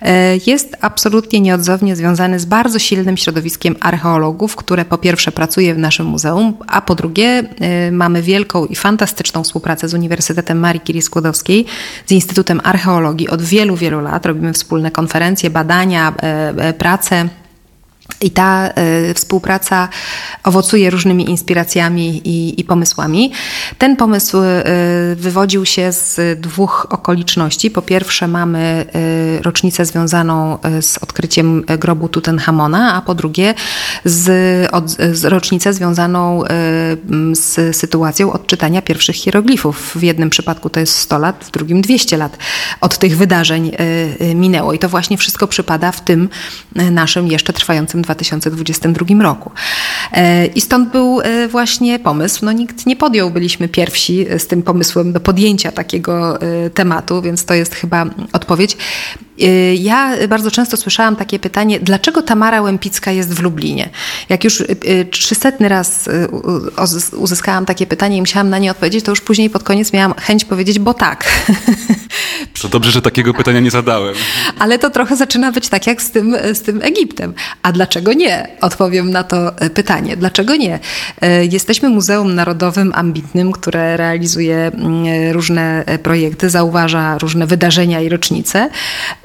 [0.01, 5.77] e, jest absolutnie nieodzownie związany z bardzo silnym środowiskiem archeologów, które po pierwsze pracuje w
[5.77, 7.43] naszym muzeum, a po drugie
[7.91, 11.65] mamy wielką i fantastyczną współpracę z Uniwersytetem Marii Curie Skłodowskiej,
[12.05, 14.25] z Instytutem Archeologii od wielu, wielu lat.
[14.25, 16.13] Robimy wspólne konferencje, badania,
[16.77, 17.29] prace
[18.21, 18.69] i ta
[19.10, 19.89] y, współpraca
[20.43, 23.32] owocuje różnymi inspiracjami i, i, pomysłami.
[23.78, 27.71] Ten pomysł y, wywodził się z dwóch okoliczności.
[27.71, 28.86] Po pierwsze, mamy
[29.39, 33.54] y, rocznicę związaną z odkryciem grobu Tutenchamona, a po drugie,
[34.06, 34.30] z,
[34.73, 36.43] od, z rocznicę związaną
[37.34, 39.91] z sytuacją odczytania pierwszych hieroglifów.
[39.95, 42.38] W jednym przypadku to jest 100 lat, w drugim 200 lat
[42.82, 43.71] od tych wydarzeń
[44.36, 44.73] minęło.
[44.73, 46.30] I to właśnie wszystko przypada w tym
[46.75, 49.51] naszym jeszcze trwającym 2022 roku.
[50.11, 52.45] E, I stąd był e, właśnie pomysł.
[52.45, 57.45] No, nikt nie podjął, byliśmy pierwsi z tym pomysłem do podjęcia takiego e, tematu, więc
[57.45, 58.77] to jest chyba odpowiedź.
[59.80, 63.89] Ja bardzo często słyszałam takie pytanie, dlaczego Tamara Łępicka jest w Lublinie?
[64.30, 64.63] Jak już
[65.12, 66.10] trzysetny raz
[67.17, 70.45] uzyskałam takie pytanie i musiałam na nie odpowiedzieć, to już później pod koniec miałam chęć
[70.45, 71.26] powiedzieć, bo tak.
[72.62, 74.15] To dobrze, że takiego pytania nie zadałem.
[74.60, 77.34] Ale to trochę zaczyna być tak jak z tym, z tym Egiptem.
[77.62, 78.48] A dlaczego nie?
[78.62, 80.17] Odpowiem na to pytanie.
[80.17, 80.80] Dlaczego nie?
[81.52, 88.69] Jesteśmy Muzeum Narodowym ambitnym, które realizuje mm, różne projekty, zauważa różne wydarzenia i rocznice.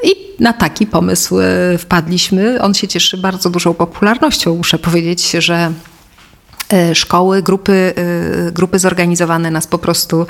[0.02, 1.36] I na taki pomysł
[1.78, 2.62] wpadliśmy.
[2.62, 4.56] On się cieszy bardzo dużą popularnością.
[4.56, 5.72] Muszę powiedzieć, że
[6.72, 7.94] E, szkoły, grupy,
[8.48, 10.26] e, grupy zorganizowane nas po prostu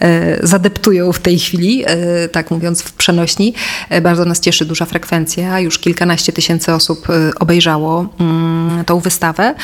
[0.00, 1.84] e, zadeptują w tej chwili,
[2.32, 3.54] tak mówiąc w przenośni.
[4.02, 5.60] Bardzo nas cieszy duża frekwencja.
[5.60, 7.08] Już kilkanaście tysięcy osób
[7.40, 9.54] obejrzało mm, tą wystawę.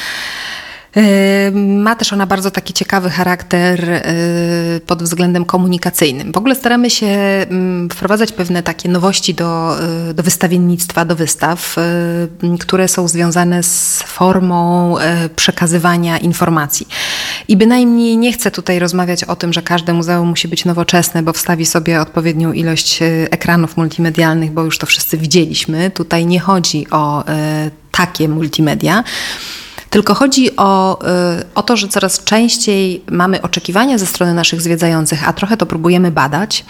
[1.55, 4.03] Ma też ona bardzo taki ciekawy charakter
[4.87, 6.33] pod względem komunikacyjnym.
[6.33, 9.77] W ogóle staramy się mm, wprowadzać pewne takie nowości do,
[10.15, 11.77] do wystawiennictwa, do wystaw,
[12.61, 14.95] które są związane z formą
[15.37, 16.89] przekazywania informacji.
[17.49, 21.33] I bynajmniej nie chcę tutaj rozmawiać o tym, że każde muzeum musi być nowoczesne, bo
[21.33, 22.99] wstawi sobie odpowiednią ilość
[23.31, 25.91] ekranów multimedialnych, bo już to wszyscy widzieliśmy.
[25.91, 27.25] Tutaj nie chodzi o
[27.93, 29.05] takie multimedia.
[29.91, 35.29] Tylko chodzi o, y, o to, że coraz częściej mamy oczekiwania ze strony naszych zwiedzających,
[35.29, 36.65] a trochę to próbujemy badać,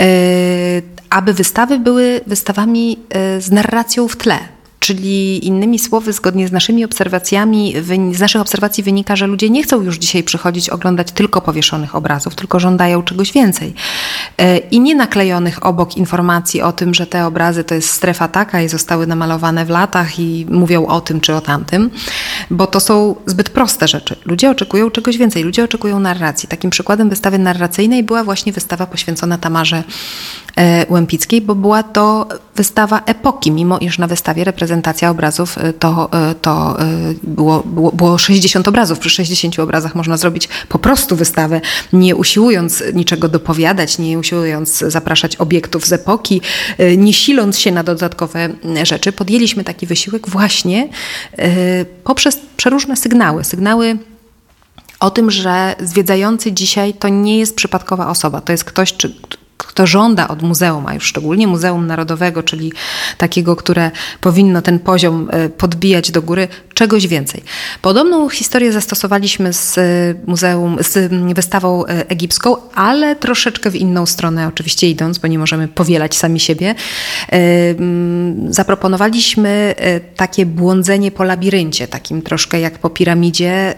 [0.00, 2.98] y, aby wystawy były wystawami
[3.36, 4.53] y, z narracją w tle.
[4.84, 7.74] Czyli innymi słowy, zgodnie z naszymi obserwacjami,
[8.12, 12.34] z naszych obserwacji wynika, że ludzie nie chcą już dzisiaj przychodzić oglądać tylko powieszonych obrazów,
[12.34, 13.74] tylko żądają czegoś więcej.
[14.38, 18.62] E, I nie naklejonych obok informacji o tym, że te obrazy to jest strefa taka
[18.62, 21.90] i zostały namalowane w latach i mówią o tym czy o tamtym,
[22.50, 24.16] bo to są zbyt proste rzeczy.
[24.24, 26.48] Ludzie oczekują czegoś więcej, ludzie oczekują narracji.
[26.48, 29.82] Takim przykładem wystawy narracyjnej była właśnie wystawa poświęcona Tamarze
[30.56, 34.44] e, Łempickiej, bo była to wystawa epoki, mimo iż na wystawie
[34.74, 38.98] reprezentacja obrazów y, to, y, to y, było, było, było 60 obrazów.
[38.98, 41.60] Przy 60 obrazach można zrobić po prostu wystawę,
[41.92, 46.40] nie usiłując niczego dopowiadać, nie usiłując zapraszać obiektów z epoki,
[46.96, 48.48] nie siląc się na dodatkowe
[48.82, 49.12] rzeczy.
[49.12, 50.88] Podjęliśmy taki wysiłek właśnie
[52.04, 53.44] poprzez przeróżne sygnały.
[53.44, 53.98] Sygnały
[55.00, 59.14] o tym, że zwiedzający dzisiaj to nie jest przypadkowa osoba, to jest ktoś, czy,
[59.74, 62.72] kto żąda od muzeum, a już szczególnie Muzeum Narodowego, czyli
[63.18, 67.42] takiego, które powinno ten poziom e, podbijać do góry, czegoś więcej.
[67.82, 69.82] Podobną historię zastosowaliśmy z e,
[70.26, 75.68] muzeum, z wystawą e, egipską, ale troszeczkę w inną stronę oczywiście idąc, bo nie możemy
[75.68, 76.74] powielać sami siebie.
[78.48, 79.74] Zaproponowaliśmy
[80.16, 83.74] takie błądzenie po labiryncie, takim troszkę jak po piramidzie,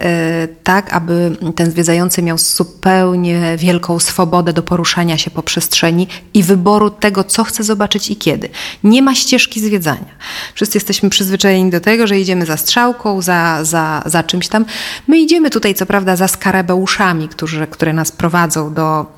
[0.64, 6.42] tak aby ten zwiedzający miał zupełnie wielką swobodę do poruszania się po przestrzeni przestrzeni i
[6.42, 8.48] wyboru tego, co chcę zobaczyć i kiedy.
[8.84, 10.14] Nie ma ścieżki zwiedzania.
[10.54, 14.64] Wszyscy jesteśmy przyzwyczajeni do tego, że idziemy za strzałką, za, za, za czymś tam.
[15.08, 19.15] My idziemy tutaj, co prawda, za skarabeuszami, którzy, które nas prowadzą do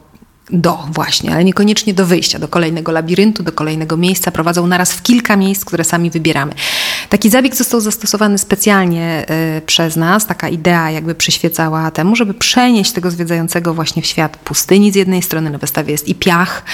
[0.51, 4.31] do właśnie, ale niekoniecznie do wyjścia, do kolejnego labiryntu, do kolejnego miejsca.
[4.31, 6.53] Prowadzą naraz w kilka miejsc, które sami wybieramy.
[7.09, 9.27] Taki zabieg został zastosowany specjalnie
[9.59, 10.27] y, przez nas.
[10.27, 15.23] Taka idea jakby przyświecała temu, żeby przenieść tego zwiedzającego właśnie w świat pustyni z jednej
[15.23, 15.51] strony.
[15.51, 16.65] Na wystawie jest i piach,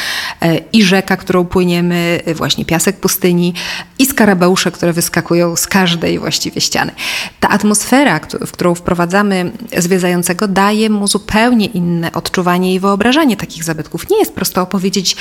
[0.45, 3.55] y, i rzeka, którą płyniemy, y, właśnie piasek pustyni
[3.99, 6.93] i skarabeusze, które wyskakują z każdej właściwie ściany.
[7.41, 14.11] Ta atmosfera, w którą wprowadzamy zwiedzającego, daje mu zupełnie inne odczuwanie i wyobrażenie takich zabytków.
[14.11, 15.17] Nie jest prosto opowiedzieć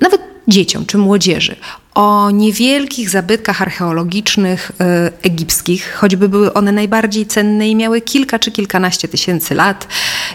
[0.00, 1.56] nawet dzieciom czy młodzieży
[1.94, 8.52] o niewielkich zabytkach archeologicznych e, egipskich, choćby były one najbardziej cenne i miały kilka czy
[8.52, 9.88] kilkanaście tysięcy lat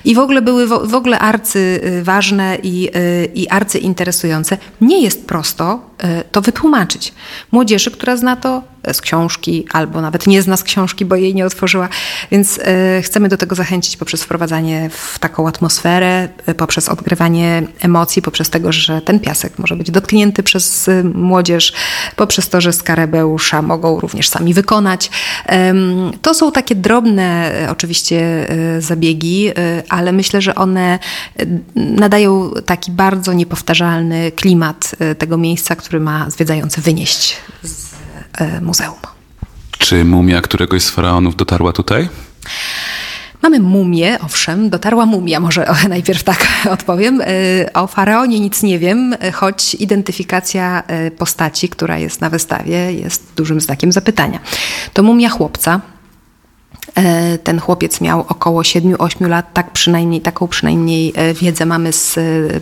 [0.05, 5.01] i w ogóle były w, ogóle arcy e, ważne i, e, i arcy interesujące, nie
[5.01, 5.93] jest prosto
[6.31, 7.13] to wytłumaczyć.
[7.51, 11.45] Młodzieży, która zna to z książki albo nawet nie zna z książki, bo jej nie
[11.45, 11.89] otworzyła,
[12.31, 12.59] więc
[13.01, 19.01] chcemy do tego zachęcić poprzez wprowadzanie w taką atmosferę, poprzez odgrywanie emocji, poprzez tego, że
[19.01, 21.73] ten piasek może być dotknięty przez młodzież,
[22.15, 25.09] poprzez to, że skarabeusza mogą również sami wykonać.
[26.21, 30.99] To są takie drobne e, oczywiście e, zabiegi, e, ale myślę, że one
[31.75, 37.93] nadają taki bardzo niepowtarzalny klimat tego miejsca, który ma zwiedzający wynieść z
[38.61, 38.97] muzeum.
[39.77, 42.09] Czy mumia któregoś z faraonów dotarła tutaj?
[43.43, 47.21] Mamy mumię, owszem, dotarła mumia, może najpierw tak odpowiem.
[47.73, 50.83] O faraonie nic nie wiem, choć identyfikacja
[51.17, 54.39] postaci, która jest na wystawie, jest dużym znakiem zapytania.
[54.93, 55.92] To mumia chłopca, E,
[57.43, 62.17] ten chłopiec miał około 7-8 lat, tak przynajmniej, taką przynajmniej e, wiedzę mamy z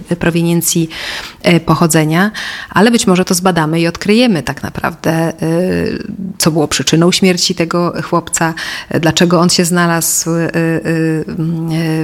[0.10, 0.90] e, proweniencji
[1.66, 2.32] pochodzenia,
[2.70, 5.34] ale być może to zbadamy i odkryjemy tak naprawdę,
[6.38, 8.54] co było przyczyną śmierci tego chłopca,
[9.00, 10.30] dlaczego on się znalazł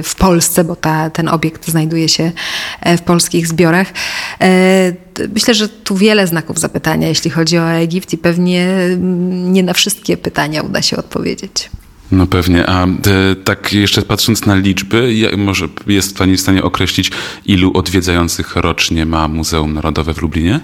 [0.02, 2.32] w Polsce, bo ta, ten obiekt znajduje się
[2.98, 3.86] w polskich zbiorach.
[5.34, 8.76] Myślę, że tu wiele znaków zapytania, jeśli chodzi o Egipt i pewnie
[9.30, 11.70] nie na wszystkie pytania uda się odpowiedzieć.
[12.12, 12.88] No pewnie, a e,
[13.44, 17.10] tak jeszcze patrząc na liczby, może jest Pani w stanie określić,
[17.46, 20.60] ilu odwiedzających rocznie ma Muzeum Narodowe w Lublinie?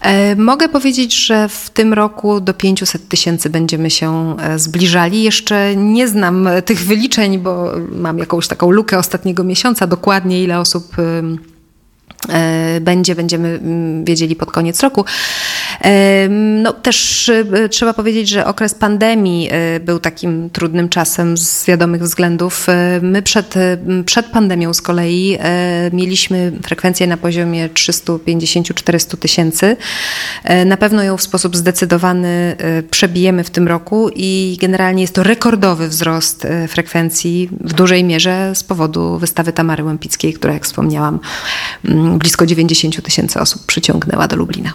[0.00, 5.22] E, mogę powiedzieć, że w tym roku do 500 tysięcy będziemy się e, zbliżali.
[5.22, 10.96] Jeszcze nie znam tych wyliczeń, bo mam jakąś taką lukę ostatniego miesiąca, dokładnie ile osób
[12.80, 15.04] będzie, będziemy mm, wiedzieli pod koniec roku.
[16.62, 22.02] No, też e, trzeba powiedzieć, że okres pandemii e, był takim trudnym czasem z wiadomych
[22.02, 22.66] względów.
[23.02, 23.54] My przed,
[24.06, 25.38] przed pandemią z kolei
[25.92, 29.76] mieliśmy frekwencję na poziomie 350-400 tysięcy.
[30.66, 32.56] Na pewno ją w sposób zdecydowany
[32.90, 38.64] przebijemy w tym roku i generalnie jest to rekordowy wzrost frekwencji w dużej mierze z
[38.64, 41.20] powodu wystawy Tamary Łępickiej, która jak wspomniałam
[42.18, 44.72] blisko 90 tysięcy osób przyciągnęła do Lublina.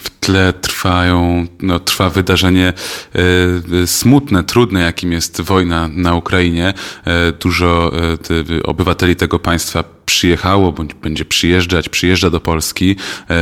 [0.00, 2.72] W tle trwają, no, trwa wydarzenie
[3.82, 6.74] e, smutne, trudne, jakim jest wojna na Ukrainie.
[7.04, 12.96] E, dużo ty, obywateli tego państwa przyjechało, bądź będzie przyjeżdżać, przyjeżdża do Polski.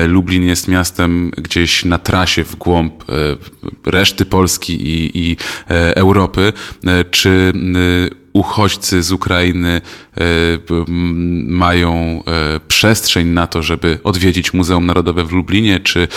[0.09, 3.05] Lublin jest miastem gdzieś na trasie w głąb
[3.86, 5.36] reszty Polski i, i
[5.94, 6.53] Europy.
[7.11, 7.53] Czy
[8.33, 9.81] uchodźcy z Ukrainy
[11.47, 12.22] mają
[12.68, 16.09] przestrzeń na to, żeby odwiedzić Muzeum Narodowe w Lublinie, czy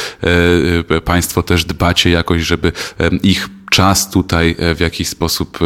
[1.05, 2.71] Państwo też dbacie jakoś, żeby
[3.23, 5.59] ich czas tutaj e, w jakiś sposób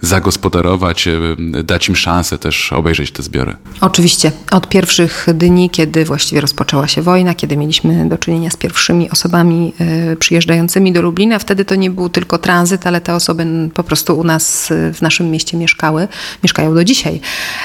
[0.00, 1.20] zagospodarować, e,
[1.64, 3.56] dać im szansę też obejrzeć te zbiory.
[3.80, 4.32] Oczywiście.
[4.50, 9.72] Od pierwszych dni, kiedy właściwie rozpoczęła się wojna, kiedy mieliśmy do czynienia z pierwszymi osobami
[9.78, 14.18] e, przyjeżdżającymi do Lublina, wtedy to nie był tylko tranzyt, ale te osoby po prostu
[14.18, 16.08] u nas w naszym mieście mieszkały,
[16.42, 17.20] mieszkają do dzisiaj.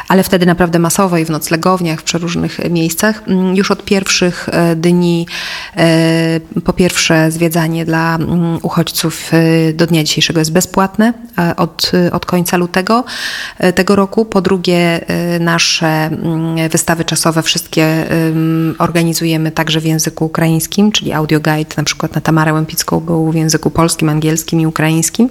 [0.07, 3.23] Ale wtedy naprawdę masowo i w noclegowniach, w przeróżnych miejscach.
[3.27, 5.27] Mm, już od pierwszych dni,
[6.65, 9.31] po pierwsze zwiedzanie dla mm, uchodźców
[9.73, 13.03] do dnia dzisiejszego jest bezpłatne e, od, od końca lutego
[13.57, 14.25] e, tego roku.
[14.25, 17.87] Po drugie, e, nasze mm, wystawy czasowe wszystkie
[18.77, 23.35] organizujemy także w języku ukraińskim, czyli audio guide na przykład na Tamarę Łępicką był w
[23.35, 25.29] języku polskim, angielskim i ukraińskim.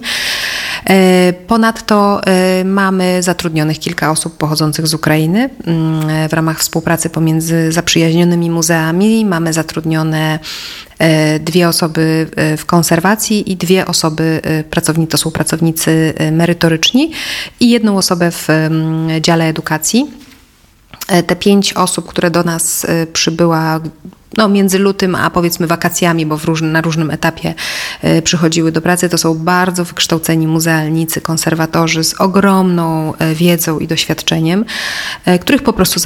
[1.47, 2.21] Ponadto
[2.65, 9.25] mamy zatrudnionych kilka osób pochodzących z Ukrainy mm, w ramach współpracy pomiędzy zaprzyjaźnionymi muzeami.
[9.25, 10.39] Mamy zatrudnione
[10.99, 17.11] E, dwie osoby e, w konserwacji i dwie osoby e, pracownicy, to są pracownicy merytoryczni
[17.59, 18.47] i jedną osobę w
[19.21, 20.11] dziale edukacji.
[21.27, 23.79] Te pięć osób, które do nas przybyła
[24.37, 27.53] no, między lutym a powiedzmy wakacjami, bo na różnym etapie
[28.03, 33.87] y, przychodziły do pracy, to są bardzo wykształceni muzealnicy, konserwatorzy z ogromną y, wiedzą i
[33.87, 34.65] doświadczeniem,
[35.27, 35.99] y, których po prostu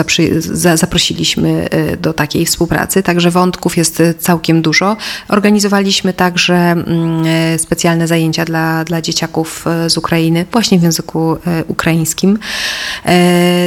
[0.74, 1.69] zaprosiliśmy
[1.99, 3.03] do takiej współpracy.
[3.03, 4.97] Także wątków jest całkiem dużo.
[5.28, 7.24] Organizowaliśmy także mm,
[7.59, 12.39] specjalne zajęcia dla, dla dzieciaków z Ukrainy, właśnie w języku ukraińskim.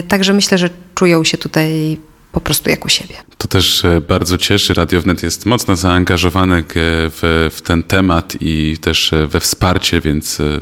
[0.08, 1.98] Także myślę, że czują się tutaj
[2.34, 3.14] po prostu jak u siebie.
[3.38, 4.74] To też e, bardzo cieszy.
[4.74, 10.40] Radio Wnet jest mocno zaangażowany w, w ten temat i też e, we wsparcie, więc
[10.40, 10.60] e,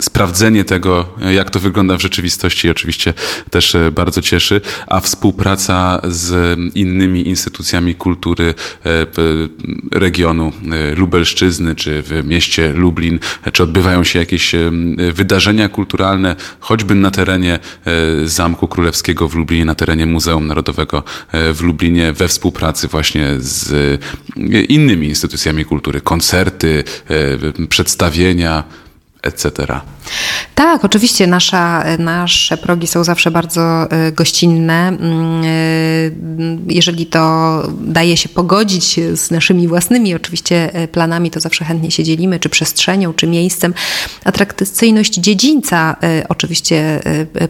[0.00, 3.14] sprawdzenie tego, jak to wygląda w rzeczywistości, oczywiście
[3.50, 8.54] też e, bardzo cieszy, a współpraca z innymi instytucjami kultury
[8.86, 9.06] e,
[9.92, 13.18] regionu e, Lubelszczyzny, czy w mieście Lublin,
[13.52, 14.52] czy odbywają się jakieś
[15.12, 17.58] wydarzenia kulturalne, choćby na terenie
[18.24, 24.00] Zamku Królewskiego w Lublinie, na terenie Muzeum Narodowego w Lublinie, we współpracy właśnie z
[24.68, 26.84] innymi instytucjami kultury, koncerty,
[27.68, 28.64] przedstawienia,
[29.22, 29.80] etc.
[30.54, 34.88] Tak, oczywiście nasza, nasze progi są zawsze bardzo e, gościnne.
[34.88, 41.64] Mm, e, jeżeli to daje się pogodzić z naszymi własnymi oczywiście e, planami, to zawsze
[41.64, 43.74] chętnie się dzielimy, czy przestrzenią, czy miejscem.
[44.24, 45.96] Atrakcyjność dziedzińca
[46.28, 47.00] oczywiście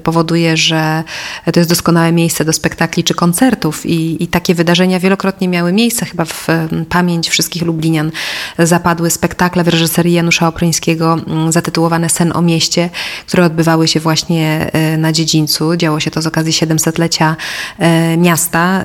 [0.03, 1.05] powoduje, że
[1.53, 6.07] to jest doskonałe miejsce do spektakli czy koncertów i, i takie wydarzenia wielokrotnie miały miejsce.
[6.07, 6.47] Chyba w
[6.89, 8.11] pamięć wszystkich Lublinian
[8.59, 12.91] zapadły spektakle w reżyserii Janusza Opryńskiego mm, zatytułowane Sen o mieście,
[13.27, 15.77] które odbywały się właśnie e, na dziedzińcu.
[15.77, 17.37] Działo się to z okazji 700-lecia
[17.79, 18.85] e, miasta,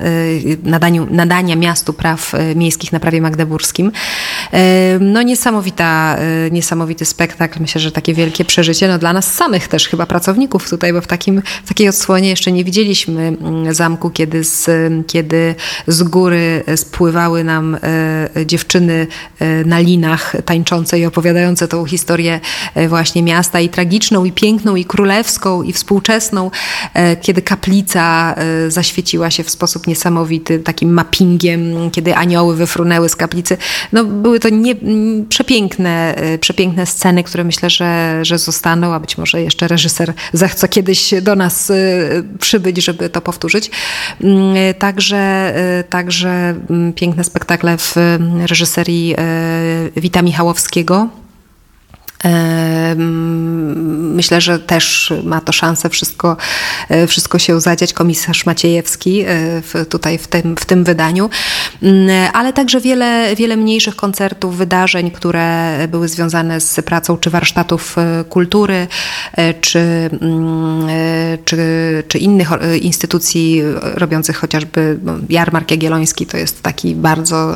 [0.62, 3.92] nadaniu, nadania miastu praw miejskich na prawie magdeburskim.
[5.00, 6.16] No niesamowita,
[6.50, 7.60] niesamowity spektakl.
[7.60, 11.06] Myślę, że takie wielkie przeżycie, no dla nas samych też chyba pracowników tutaj, bo w,
[11.06, 14.70] takim, w takiej odsłonie jeszcze nie widzieliśmy mm, zamku, kiedy z,
[15.06, 15.54] kiedy
[15.86, 17.76] z góry spływały nam
[18.46, 19.06] dziewczyny
[19.64, 22.40] na linach tańczące i opowiadające tą historię
[22.88, 26.50] właśnie miasta i tragiczną, i piękną, i królewską, i współczesną,
[26.94, 33.16] e, kiedy kaplica e, zaświeciła się w sposób niesamowity, takim mappingiem, kiedy anioły wyfrunęły z
[33.16, 33.56] kaplicy.
[33.92, 34.74] No, były to nie,
[35.28, 40.68] przepiękne, e, przepiękne sceny, które myślę, że, że zostaną, a być może jeszcze reżyser zechce
[40.68, 41.72] kiedyś do nas
[42.40, 43.70] przybyć, żeby to powtórzyć.
[44.20, 45.54] Mm, także,
[45.90, 46.54] także
[46.94, 47.96] piękne spektakle w
[48.46, 49.16] reżyserii
[49.96, 51.08] Wita Michałowskiego.
[54.18, 56.36] Myślę, że też ma to szansę wszystko,
[56.88, 57.92] e, wszystko się zadziać.
[57.92, 59.26] Komisarz Maciejewski e,
[59.62, 61.30] w, tutaj w tym, w tym wydaniu,
[61.82, 67.98] mm, ale także wiele, wiele mniejszych koncertów, wydarzeń, które były związane z pracą czy warsztatów
[67.98, 68.86] e, kultury,
[69.60, 69.78] czy,
[70.20, 70.88] mm,
[71.44, 71.58] czy,
[72.08, 72.48] czy innych
[72.80, 76.26] instytucji robiących chociażby no, Jarmark Jagielloński.
[76.26, 77.54] To jest taki bardzo,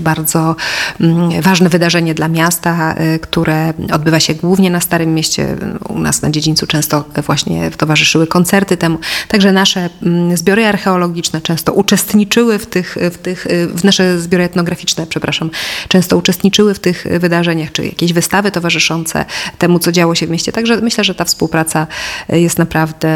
[0.00, 0.56] bardzo
[1.00, 5.56] mm, ważne wydarzenie dla miasta, które od odbywa się głównie na Starym Mieście.
[5.88, 8.98] U nas na dziedzińcu często właśnie towarzyszyły koncerty temu.
[9.28, 15.06] Także nasze mm, zbiory archeologiczne często uczestniczyły w tych, w tych w nasze zbiory etnograficzne,
[15.06, 15.50] przepraszam,
[15.88, 19.24] często uczestniczyły w tych wydarzeniach, czy jakieś wystawy towarzyszące
[19.58, 20.52] temu, co działo się w mieście.
[20.52, 21.86] Także myślę, że ta współpraca
[22.28, 23.08] jest naprawdę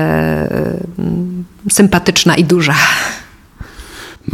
[0.99, 2.74] mm, sympatyczna i duża.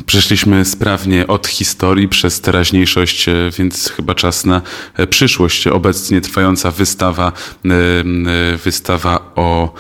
[0.07, 4.63] Przeszliśmy sprawnie od historii przez teraźniejszość, e, więc chyba czas na
[4.95, 5.67] e, przyszłość.
[5.67, 7.33] Obecnie trwająca wystawa,
[7.65, 7.71] e,
[8.57, 9.75] wystawa o,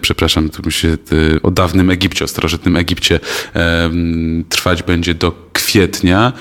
[0.00, 0.98] przepraszam, tu się,
[1.42, 3.20] o dawnym Egipcie, o starożytnym Egipcie
[4.48, 6.32] trwać będzie do kwietnia,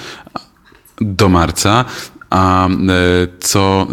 [1.02, 1.86] do marca.
[2.36, 2.68] A
[3.40, 3.88] co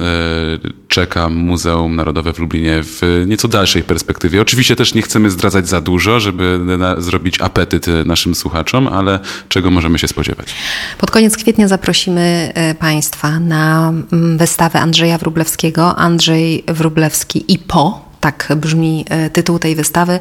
[0.88, 4.43] czeka Muzeum Narodowe w Lublinie w nieco dalszej perspektywie.
[4.43, 6.61] Oczywiście też nie chcemy zdradzać za dużo, żeby
[6.99, 9.18] zrobić apetyt naszym słuchaczom, ale
[9.49, 10.55] czego możemy się spodziewać?
[10.99, 15.97] Pod koniec kwietnia zaprosimy e, Państwa na mm, wystawę Andrzeja Wróblewskiego.
[15.97, 20.20] Andrzej Wróblewski i po tak brzmi e, tytuł tej wystawy.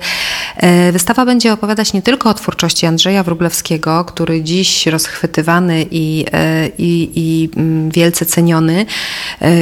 [0.58, 6.68] E, wystawa będzie opowiadać nie tylko o twórczości Andrzeja Wróblewskiego, który dziś rozchwytywany i, e,
[6.78, 8.86] i, i mm, wielce ceniony,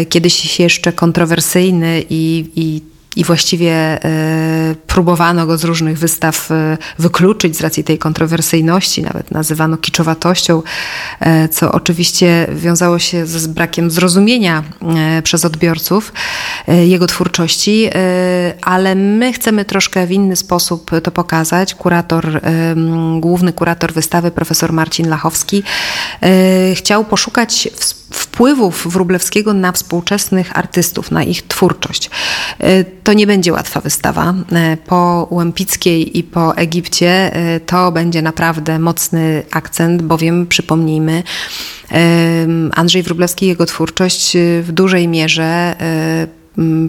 [0.10, 2.82] kiedyś jeszcze kontrowersyjny i, i
[3.20, 9.32] i właściwie e, próbowano go z różnych wystaw e, wykluczyć z racji tej kontrowersyjności, nawet
[9.32, 10.64] nazywano kiczowatością,
[11.20, 14.64] e, co oczywiście wiązało się z brakiem zrozumienia
[15.24, 16.14] przez odbiorców
[16.68, 17.90] jego twórczości,
[18.62, 21.76] ale my chcemy troszkę w inny sposób to pokazać.
[21.76, 22.42] Kurator,
[23.20, 25.64] główny kurator wystawy, profesor Marcin Lachowski,
[26.74, 27.70] chciał poszukać
[28.20, 32.10] wpływów Wróblewskiego na współczesnych artystów, na ich twórczość.
[32.60, 34.34] E, to nie będzie łatwa wystawa.
[34.52, 41.24] E, po Łempickiej i po Egipcie e, to będzie naprawdę mocny akcent, bowiem przypomnijmy,
[42.74, 45.76] Andrzej Wróblewski jego twórczość w dużej mierze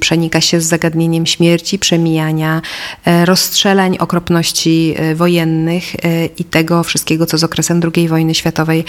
[0.01, 2.63] przenika się z zagadnieniem śmierci, przemijania,
[3.05, 8.85] e, rozstrzelań, okropności e, wojennych e, i tego wszystkiego, co z okresem II wojny światowej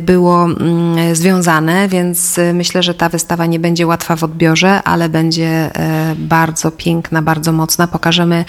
[0.00, 5.70] było mm, związane, więc myślę, że ta wystawa nie będzie łatwa w odbiorze, ale będzie
[6.16, 7.86] bardzo piękna, bardzo mocna.
[7.86, 8.44] Pokażemy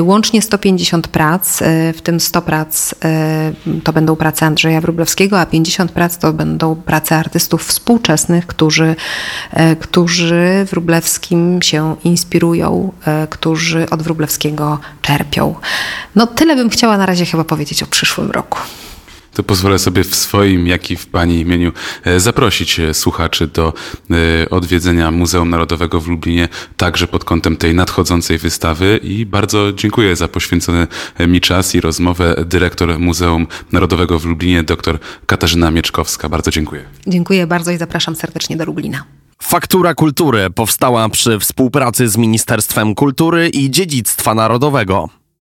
[0.00, 1.58] łącznie 150 prac,
[1.94, 2.94] w tym 100 prac
[3.84, 8.96] to będą prace Andrzeja Wróblewskiego, a 50 prac to będą prace artystów współczesnych, którzy,
[9.80, 15.54] którzy Wróblewskim się inspirują, e, którzy od Wróblewskiego czerpią.
[16.14, 18.58] No tyle bym chciała na razie chyba powiedzieć o przyszłym roku
[19.34, 21.72] to pozwolę sobie w swoim, jak i w Pani imieniu
[22.04, 23.72] e, zaprosić e, słuchaczy do
[24.50, 30.28] odwiedzenia Muzeum Narodowego w Lublinie, także pod kątem tej nadchodzącej wystawy i bardzo dziękuję za
[30.28, 30.86] poświęcony
[31.20, 36.28] mi czas i rozmowę dyrektor Muzeum Narodowego w Lublinie, dr Katarzyna Mieczkowska.
[36.28, 36.84] Bardzo dziękuję.
[37.06, 39.04] Dziękuję bardzo i zapraszam serdecznie do Lublina.
[39.42, 45.19] Faktura Kultury powstała przy współpracy z Ministerstwem Kultury i Dziedzictwa Narodowego.